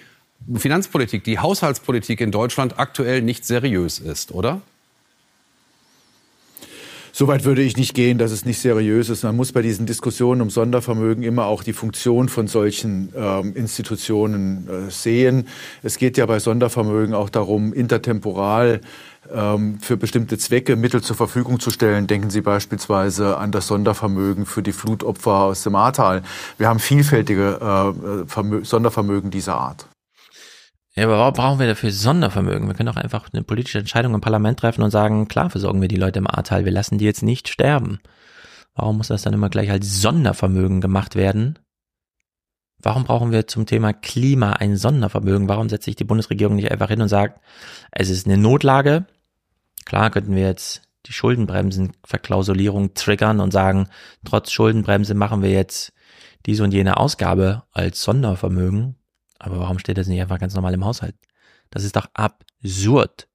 [0.55, 4.62] Finanzpolitik, die Haushaltspolitik in Deutschland aktuell nicht seriös ist, oder?
[7.18, 9.22] Soweit würde ich nicht gehen, dass es nicht seriös ist.
[9.22, 14.68] Man muss bei diesen Diskussionen um Sondervermögen immer auch die Funktion von solchen ähm, Institutionen
[14.68, 15.48] äh, sehen.
[15.83, 18.83] Es geht ja bei Sondervermögen auch darum, intertemporal
[19.33, 22.07] ähm, für bestimmte Zwecke Mittel zur Verfügung zu stellen.
[22.07, 26.22] Denken Sie beispielsweise an das Sondervermögen für die Flutopfer aus dem Ahrtal.
[26.59, 29.87] Wir haben vielfältige äh, Sondervermögen dieser Art.
[30.96, 32.68] Ja, aber warum brauchen wir dafür Sondervermögen?
[32.68, 35.88] Wir können doch einfach eine politische Entscheidung im Parlament treffen und sagen, klar versorgen wir
[35.88, 38.00] die Leute im Ahrtal, wir lassen die jetzt nicht sterben.
[38.74, 41.59] Warum muss das dann immer gleich als Sondervermögen gemacht werden?
[42.78, 45.48] Warum brauchen wir zum Thema Klima ein Sondervermögen?
[45.48, 47.40] Warum setzt sich die Bundesregierung nicht einfach hin und sagt,
[47.90, 49.06] es ist eine Notlage?
[49.85, 53.88] Klar könnten wir jetzt die Schuldenbremsenverklausulierung triggern und sagen,
[54.24, 55.92] trotz Schuldenbremse machen wir jetzt
[56.46, 58.96] diese und jene Ausgabe als Sondervermögen.
[59.38, 61.14] Aber warum steht das nicht einfach ganz normal im Haushalt?
[61.70, 63.29] Das ist doch absurd.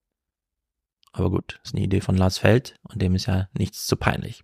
[1.12, 4.44] Aber gut, ist eine Idee von Lars Feld und dem ist ja nichts zu peinlich.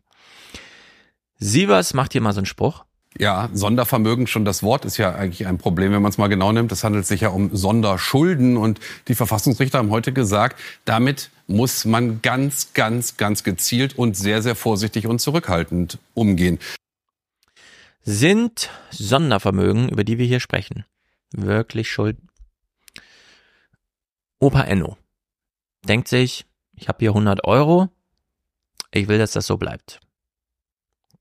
[1.40, 2.84] Sievers macht hier mal so einen Spruch.
[3.20, 6.52] Ja, Sondervermögen, schon das Wort ist ja eigentlich ein Problem, wenn man es mal genau
[6.52, 6.72] nimmt.
[6.72, 12.22] Es handelt sich ja um Sonderschulden und die Verfassungsrichter haben heute gesagt, damit muss man
[12.22, 16.60] ganz, ganz, ganz gezielt und sehr, sehr vorsichtig und zurückhaltend umgehen.
[18.04, 20.86] Sind Sondervermögen, über die wir hier sprechen,
[21.32, 22.18] wirklich schuld.
[24.40, 24.98] Opa Enno
[25.88, 27.90] denkt sich, ich habe hier 100 Euro,
[28.92, 30.00] ich will, dass das so bleibt.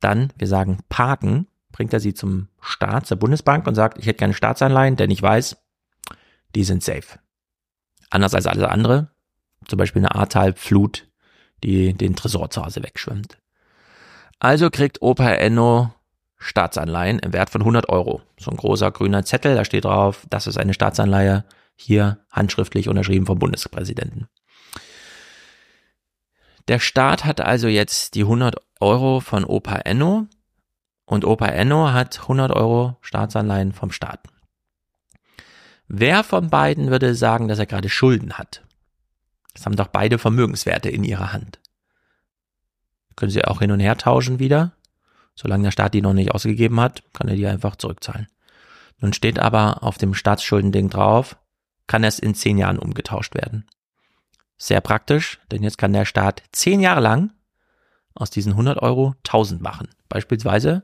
[0.01, 4.19] Dann, wir sagen parken, bringt er sie zum Staat, zur Bundesbank und sagt, ich hätte
[4.19, 5.57] keine Staatsanleihen, denn ich weiß,
[6.55, 7.19] die sind safe.
[8.11, 9.11] Anders als alles andere,
[9.66, 11.09] zum Beispiel eine Ahrtal-Flut,
[11.62, 13.38] die den Tresor zu Hause wegschwimmt.
[14.38, 15.95] Also kriegt Opa Enno
[16.38, 18.22] Staatsanleihen im Wert von 100 Euro.
[18.38, 21.44] So ein großer grüner Zettel, da steht drauf, das ist eine Staatsanleihe,
[21.75, 24.29] hier handschriftlich unterschrieben vom Bundespräsidenten.
[26.68, 30.27] Der Staat hat also jetzt die 100 Euro von Opa Enno
[31.05, 34.20] und Opa Enno hat 100 Euro Staatsanleihen vom Staat.
[35.88, 38.62] Wer von beiden würde sagen, dass er gerade Schulden hat?
[39.55, 41.61] Das haben doch beide Vermögenswerte in ihrer Hand.
[43.14, 44.76] Können sie auch hin und her tauschen wieder?
[45.37, 48.27] Solange der Staat die noch nicht ausgegeben hat, kann er die einfach zurückzahlen.
[48.99, 51.37] Nun steht aber auf dem Staatsschuldending drauf,
[51.87, 53.66] kann erst in zehn Jahren umgetauscht werden.
[54.57, 57.33] Sehr praktisch, denn jetzt kann der Staat zehn Jahre lang
[58.14, 59.88] aus diesen 100 Euro 1000 machen.
[60.09, 60.83] Beispielsweise,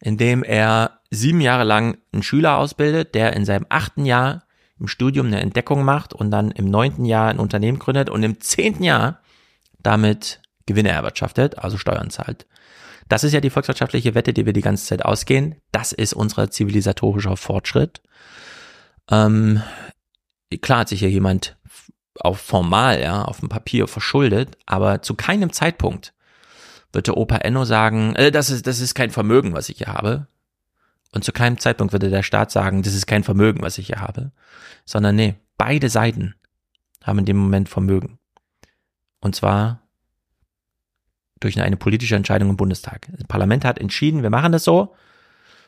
[0.00, 4.42] indem er sieben Jahre lang einen Schüler ausbildet, der in seinem achten Jahr
[4.78, 8.40] im Studium eine Entdeckung macht und dann im neunten Jahr ein Unternehmen gründet und im
[8.40, 9.20] zehnten Jahr
[9.78, 12.46] damit Gewinne erwirtschaftet, also Steuern zahlt.
[13.08, 15.56] Das ist ja die volkswirtschaftliche Wette, die wir die ganze Zeit ausgehen.
[15.72, 18.02] Das ist unser zivilisatorischer Fortschritt.
[19.10, 19.62] Ähm,
[20.60, 21.56] klar hat sich hier jemand
[22.18, 26.14] auf formal, ja, auf dem Papier verschuldet, aber zu keinem Zeitpunkt
[26.92, 29.88] wird der Opa Enno sagen, äh, das ist, das ist kein Vermögen, was ich hier
[29.88, 30.26] habe.
[31.12, 34.00] Und zu keinem Zeitpunkt würde der Staat sagen, das ist kein Vermögen, was ich hier
[34.00, 34.32] habe.
[34.84, 36.34] Sondern nee, beide Seiten
[37.04, 38.18] haben in dem Moment Vermögen.
[39.20, 39.85] Und zwar
[41.40, 43.08] durch eine politische Entscheidung im Bundestag.
[43.12, 44.94] Das Parlament hat entschieden, wir machen das so.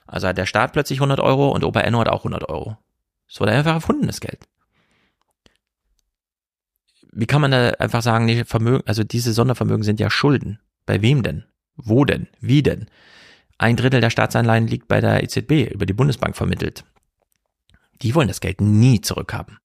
[0.06, 2.78] Also hat der Staat plötzlich 100 Euro und Opa Enno hat auch 100 Euro.
[3.28, 4.48] Das wurde einfach erfundenes Geld.
[7.12, 10.60] Wie kann man da einfach sagen, nee, Vermögen, also diese Sondervermögen sind ja Schulden.
[10.86, 11.44] Bei wem denn?
[11.76, 12.28] Wo denn?
[12.40, 12.86] Wie denn?
[13.58, 16.84] Ein Drittel der Staatsanleihen liegt bei der EZB, über die Bundesbank vermittelt.
[18.02, 19.58] Die wollen das Geld nie zurückhaben.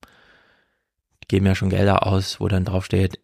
[1.24, 3.20] Die geben ja schon Gelder aus, wo dann draufsteht,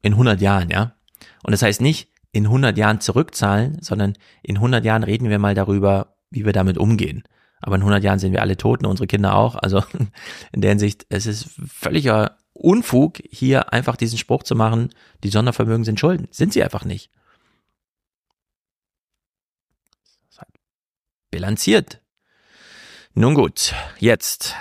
[0.00, 0.94] in 100 Jahren, ja.
[1.42, 5.54] Und das heißt nicht, in 100 Jahren zurückzahlen, sondern in 100 Jahren reden wir mal
[5.54, 7.22] darüber, wie wir damit umgehen.
[7.60, 9.54] Aber in 100 Jahren sind wir alle tot und unsere Kinder auch.
[9.54, 9.84] Also
[10.52, 14.90] in der Hinsicht, es ist völliger Unfug, hier einfach diesen Spruch zu machen,
[15.22, 16.26] die Sondervermögen sind Schulden.
[16.32, 17.10] Sind sie einfach nicht.
[21.30, 22.00] Bilanziert.
[23.14, 24.54] Nun gut, jetzt.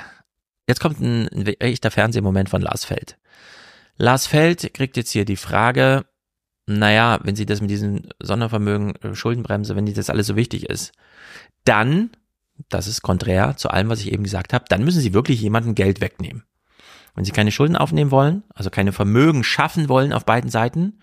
[0.67, 1.27] Jetzt kommt ein,
[1.59, 3.17] echter Fernsehmoment von Lars Feld.
[3.97, 6.05] Lars Feld kriegt jetzt hier die Frage,
[6.65, 10.69] naja, wenn sie das mit diesem Sondervermögen, äh, Schuldenbremse, wenn die das alles so wichtig
[10.69, 10.93] ist,
[11.65, 12.11] dann
[12.69, 15.75] das ist konträr zu allem, was ich eben gesagt habe, dann müssen sie wirklich jemandem
[15.75, 16.43] Geld wegnehmen.
[17.15, 20.99] Wenn sie keine Schulden aufnehmen wollen, also keine Vermögen schaffen wollen auf beiden Seiten,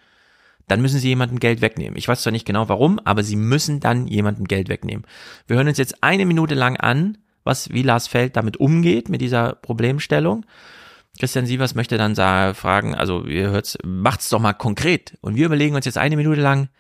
[0.67, 1.97] dann müssen sie jemandem Geld wegnehmen.
[1.97, 5.05] Ich weiß zwar nicht genau warum, aber sie müssen dann jemandem Geld wegnehmen.
[5.47, 9.21] Wir hören uns jetzt eine Minute lang an, was wie Lars Feld damit umgeht, mit
[9.21, 10.45] dieser Problemstellung.
[11.21, 15.19] Christian Sievers möchte dann sagen, fragen, also ihr hört's, macht's doch mal konkret.
[15.21, 16.71] Und wir überlegen uns jetzt eine Minute lang,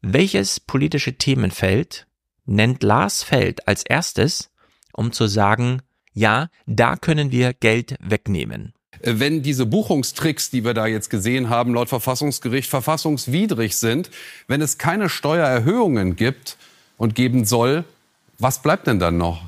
[0.00, 2.06] welches politische Themenfeld
[2.46, 4.50] nennt Lars Feld als erstes,
[4.92, 8.74] um zu sagen, ja, da können wir Geld wegnehmen.
[9.00, 14.08] Wenn diese Buchungstricks, die wir da jetzt gesehen haben, laut Verfassungsgericht verfassungswidrig sind,
[14.46, 16.56] wenn es keine Steuererhöhungen gibt
[16.96, 17.84] und geben soll,
[18.38, 19.42] was bleibt denn dann noch?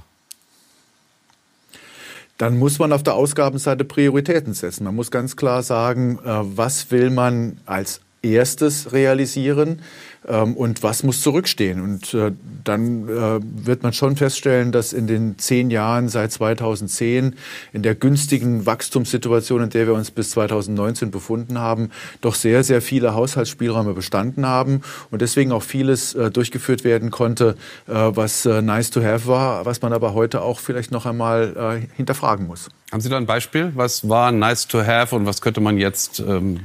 [2.39, 4.85] Dann muss man auf der Ausgabenseite Prioritäten setzen.
[4.85, 9.83] Man muss ganz klar sagen, äh, was will man als erstes realisieren
[10.27, 11.81] ähm, und was muss zurückstehen.
[11.81, 12.33] Und äh,
[12.65, 17.37] dann äh, wird man schon feststellen, dass in den zehn Jahren seit 2010
[17.73, 21.91] in der günstigen Wachstumssituation, in der wir uns bis 2019 befunden haben,
[22.21, 27.57] doch sehr, sehr viele Haushaltsspielräume bestanden haben und deswegen auch vieles äh, durchgeführt werden konnte,
[27.87, 32.69] was nice to have war, was man aber heute auch vielleicht noch einmal hinterfragen muss.
[32.91, 33.73] Haben Sie da ein Beispiel?
[33.75, 36.61] Was war nice to have und was könnte man jetzt ähm,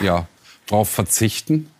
[0.00, 0.26] ja,
[0.66, 1.70] darauf verzichten?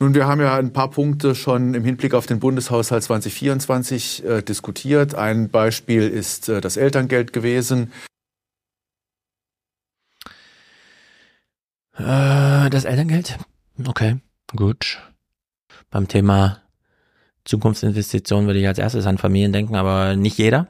[0.00, 4.42] Nun, wir haben ja ein paar Punkte schon im Hinblick auf den Bundeshaushalt 2024 äh,
[4.42, 5.16] diskutiert.
[5.16, 7.92] Ein Beispiel ist äh, das Elterngeld gewesen.
[11.96, 13.38] Äh, das Elterngeld?
[13.86, 14.18] Okay,
[14.54, 15.00] gut.
[15.90, 16.62] Beim Thema
[17.44, 20.68] Zukunftsinvestitionen würde ich als erstes an Familien denken, aber nicht jeder.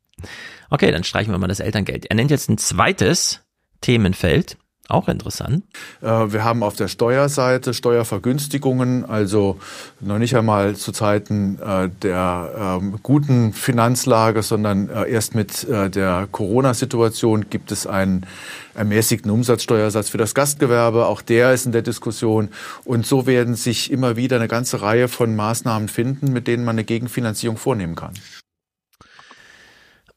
[0.70, 2.06] okay, dann streichen wir mal das Elterngeld.
[2.06, 3.42] Er nennt jetzt ein zweites
[3.82, 4.56] Themenfeld.
[4.92, 5.64] Auch interessant.
[6.02, 9.58] Äh, wir haben auf der Steuerseite Steuervergünstigungen, also
[10.00, 16.28] noch nicht einmal zu Zeiten äh, der ähm, guten Finanzlage, sondern äh, erst mit der
[16.30, 18.26] Corona-Situation gibt es einen
[18.74, 21.06] ermäßigten Umsatzsteuersatz für das Gastgewerbe.
[21.06, 22.50] Auch der ist in der Diskussion.
[22.84, 26.74] Und so werden sich immer wieder eine ganze Reihe von Maßnahmen finden, mit denen man
[26.74, 28.12] eine Gegenfinanzierung vornehmen kann.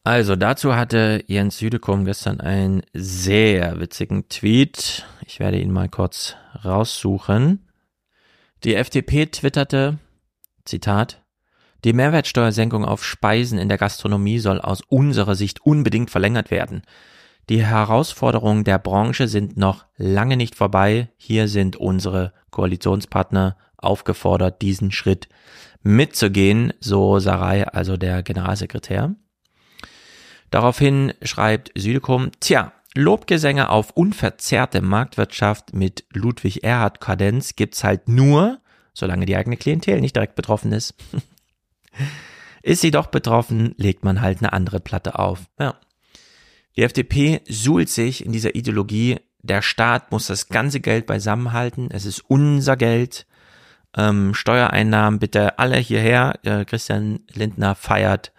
[0.06, 5.04] Also dazu hatte Jens Südekum gestern einen sehr witzigen Tweet.
[5.26, 7.66] Ich werde ihn mal kurz raussuchen.
[8.62, 9.98] Die FDP twitterte,
[10.64, 11.24] Zitat,
[11.84, 16.82] die Mehrwertsteuersenkung auf Speisen in der Gastronomie soll aus unserer Sicht unbedingt verlängert werden.
[17.48, 21.08] Die Herausforderungen der Branche sind noch lange nicht vorbei.
[21.16, 25.28] Hier sind unsere Koalitionspartner aufgefordert, diesen Schritt
[25.82, 29.16] mitzugehen, so Sarai, also der Generalsekretär.
[30.50, 38.58] Daraufhin schreibt Südekum, tja, Lobgesänge auf unverzerrte Marktwirtschaft mit Ludwig Erhard Kadenz gibt's halt nur,
[38.94, 40.94] solange die eigene Klientel nicht direkt betroffen ist.
[42.62, 45.40] ist sie doch betroffen, legt man halt eine andere Platte auf.
[45.58, 45.74] Ja.
[46.76, 52.06] Die FDP suhlt sich in dieser Ideologie, der Staat muss das ganze Geld beisammenhalten, es
[52.06, 53.26] ist unser Geld,
[53.96, 58.32] ähm, Steuereinnahmen bitte alle hierher, äh, Christian Lindner feiert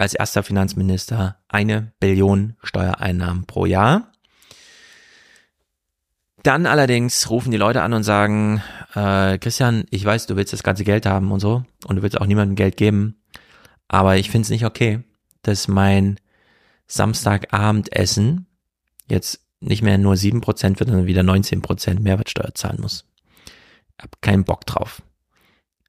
[0.00, 4.12] als erster Finanzminister eine Billion Steuereinnahmen pro Jahr.
[6.42, 8.62] Dann allerdings rufen die Leute an und sagen,
[8.94, 12.18] äh, Christian, ich weiß, du willst das ganze Geld haben und so und du willst
[12.18, 13.20] auch niemandem Geld geben,
[13.88, 15.02] aber ich finde es nicht okay,
[15.42, 16.18] dass mein
[16.86, 18.46] Samstagabendessen
[19.08, 23.04] jetzt nicht mehr nur sieben Prozent wird, sondern wieder 19% Mehrwertsteuer zahlen muss.
[24.00, 25.02] Hab keinen Bock drauf.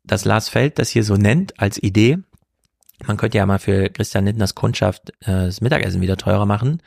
[0.04, 2.18] Dass Lars Feld das hier so nennt als Idee,
[3.06, 6.82] man könnte ja mal für Christian Lindners Kundschaft äh, das Mittagessen wieder teurer machen,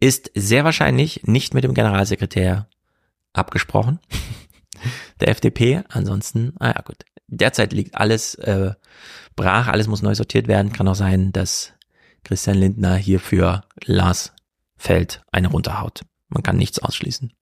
[0.00, 2.68] ist sehr wahrscheinlich nicht mit dem Generalsekretär
[3.32, 3.98] abgesprochen.
[5.20, 5.82] der FDP.
[5.88, 7.04] Ansonsten, naja gut.
[7.28, 8.72] Derzeit liegt alles äh,
[9.34, 10.72] brach, alles muss neu sortiert werden.
[10.72, 11.72] Kann auch sein, dass
[12.24, 14.32] Christian Lindner hier für Lars
[14.76, 16.02] Feld eine runterhaut.
[16.28, 17.32] Man kann nichts ausschließen.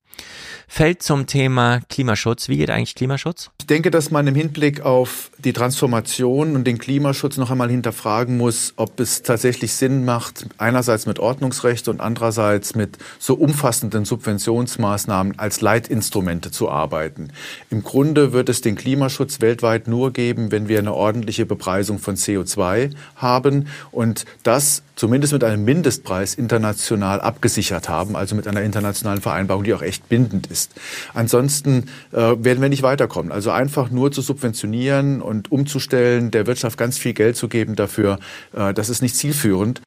[0.66, 2.48] Fällt zum Thema Klimaschutz.
[2.48, 3.50] Wie geht eigentlich Klimaschutz?
[3.60, 8.36] Ich denke, dass man im Hinblick auf die Transformation und den Klimaschutz noch einmal hinterfragen
[8.36, 15.38] muss, ob es tatsächlich Sinn macht, einerseits mit Ordnungsrecht und andererseits mit so umfassenden Subventionsmaßnahmen
[15.38, 17.28] als Leitinstrumente zu arbeiten.
[17.70, 22.16] Im Grunde wird es den Klimaschutz weltweit nur geben, wenn wir eine ordentliche Bepreisung von
[22.16, 29.20] CO2 haben und das zumindest mit einem Mindestpreis international abgesichert haben, also mit einer internationalen
[29.20, 30.72] Vereinbarung, die auch echt bindend ist.
[31.12, 33.32] Ansonsten äh, werden wir nicht weiterkommen.
[33.32, 38.18] Also einfach nur zu subventionieren und umzustellen, der Wirtschaft ganz viel Geld zu geben dafür,
[38.52, 39.82] äh, das ist nicht zielführend.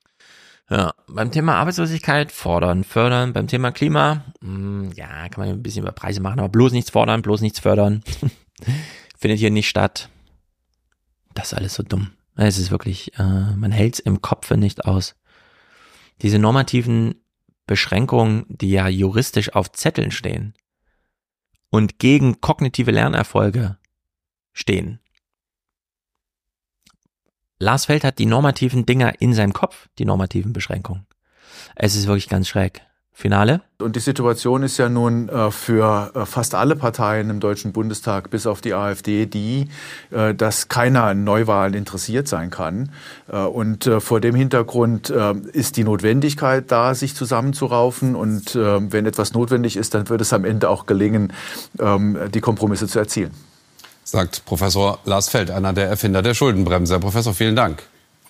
[0.70, 5.64] Ja, beim Thema Arbeitslosigkeit fordern, fördern, beim Thema Klima, mh, hm, ja, kann man ein
[5.64, 8.04] bisschen über Preise machen, aber bloß nichts fordern, bloß nichts fördern.
[9.18, 10.10] Findet hier nicht statt.
[11.34, 12.12] Das ist alles so dumm.
[12.38, 13.24] Es ist wirklich, äh,
[13.56, 15.16] man hält's im Kopfe nicht aus.
[16.22, 17.16] Diese normativen
[17.66, 20.54] Beschränkungen, die ja juristisch auf Zetteln stehen
[21.70, 23.78] und gegen kognitive Lernerfolge
[24.54, 25.00] stehen.
[27.60, 31.08] Lars Feld hat die normativen Dinger in seinem Kopf, die normativen Beschränkungen.
[31.76, 32.87] Es ist wirklich ganz schräg.
[33.20, 33.62] Finale?
[33.82, 38.30] Und die Situation ist ja nun äh, für äh, fast alle Parteien im Deutschen Bundestag,
[38.30, 39.70] bis auf die AfD, die,
[40.12, 42.92] äh, dass keiner an Neuwahlen interessiert sein kann.
[43.28, 48.16] Äh, und äh, vor dem Hintergrund äh, ist die Notwendigkeit da, sich zusammenzuraufen.
[48.16, 51.34] Und wenn etwas notwendig ist, dann wird es am Ende auch gelingen,
[51.80, 53.32] ähm, die Kompromisse zu erzielen.
[54.04, 56.94] Sagt Professor Lars Feld, einer der Erfinder der Schuldenbremse.
[56.94, 57.82] Herr Professor, vielen Dank.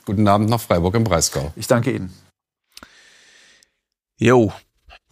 [0.06, 1.52] Guten Abend nach Freiburg im Breisgau.
[1.58, 2.14] Ich danke Ihnen.
[4.20, 4.52] Jo,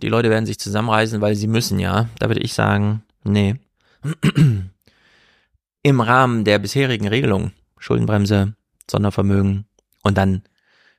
[0.02, 2.10] die Leute werden sich zusammenreißen, weil sie müssen, ja.
[2.20, 3.56] Da würde ich sagen, nee.
[5.84, 8.56] Im Rahmen der bisherigen Regelung, Schuldenbremse,
[8.90, 9.66] Sondervermögen
[10.04, 10.44] und dann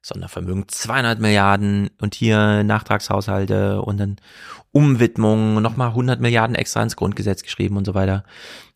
[0.02, 4.16] Sondervermögen 200 Milliarden und hier Nachtragshaushalte und dann
[4.70, 8.24] Umwidmung, nochmal 100 Milliarden extra ins Grundgesetz geschrieben und so weiter.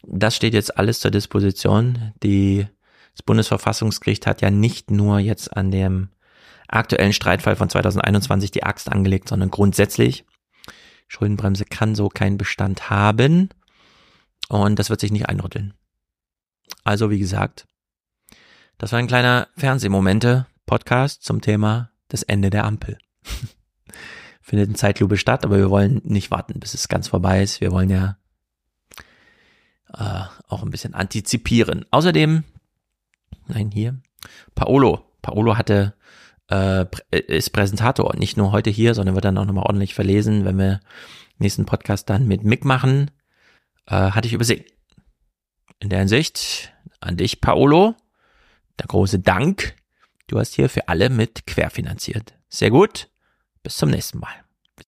[0.02, 2.12] Das steht jetzt alles zur Disposition.
[2.22, 2.66] Die,
[3.14, 6.08] das Bundesverfassungsgericht hat ja nicht nur jetzt an dem
[6.72, 10.24] aktuellen Streitfall von 2021 die Axt angelegt, sondern grundsätzlich.
[11.08, 13.50] Schuldenbremse kann so keinen Bestand haben
[14.48, 15.74] und das wird sich nicht einrütteln.
[16.84, 17.66] Also wie gesagt,
[18.78, 22.98] das war ein kleiner Fernsehmomente-Podcast zum Thema das Ende der Ampel.
[24.40, 27.60] Findet in Zeitlupe statt, aber wir wollen nicht warten, bis es ganz vorbei ist.
[27.60, 28.16] Wir wollen ja
[29.92, 31.84] äh, auch ein bisschen antizipieren.
[31.90, 32.44] Außerdem,
[33.46, 34.00] nein, hier,
[34.54, 35.04] Paolo.
[35.22, 35.94] Paolo hatte
[36.50, 38.14] äh, ist Präsentator.
[38.16, 40.80] Nicht nur heute hier, sondern wird dann auch nochmal ordentlich verlesen, wenn wir
[41.38, 43.10] nächsten Podcast dann mit Mick machen.
[43.86, 44.64] Äh, hatte ich übersehen.
[45.78, 47.94] In der Hinsicht an dich, Paolo.
[48.78, 49.76] Der große Dank.
[50.26, 52.34] Du hast hier für alle mit querfinanziert.
[52.48, 53.08] Sehr gut.
[53.62, 54.39] Bis zum nächsten Mal.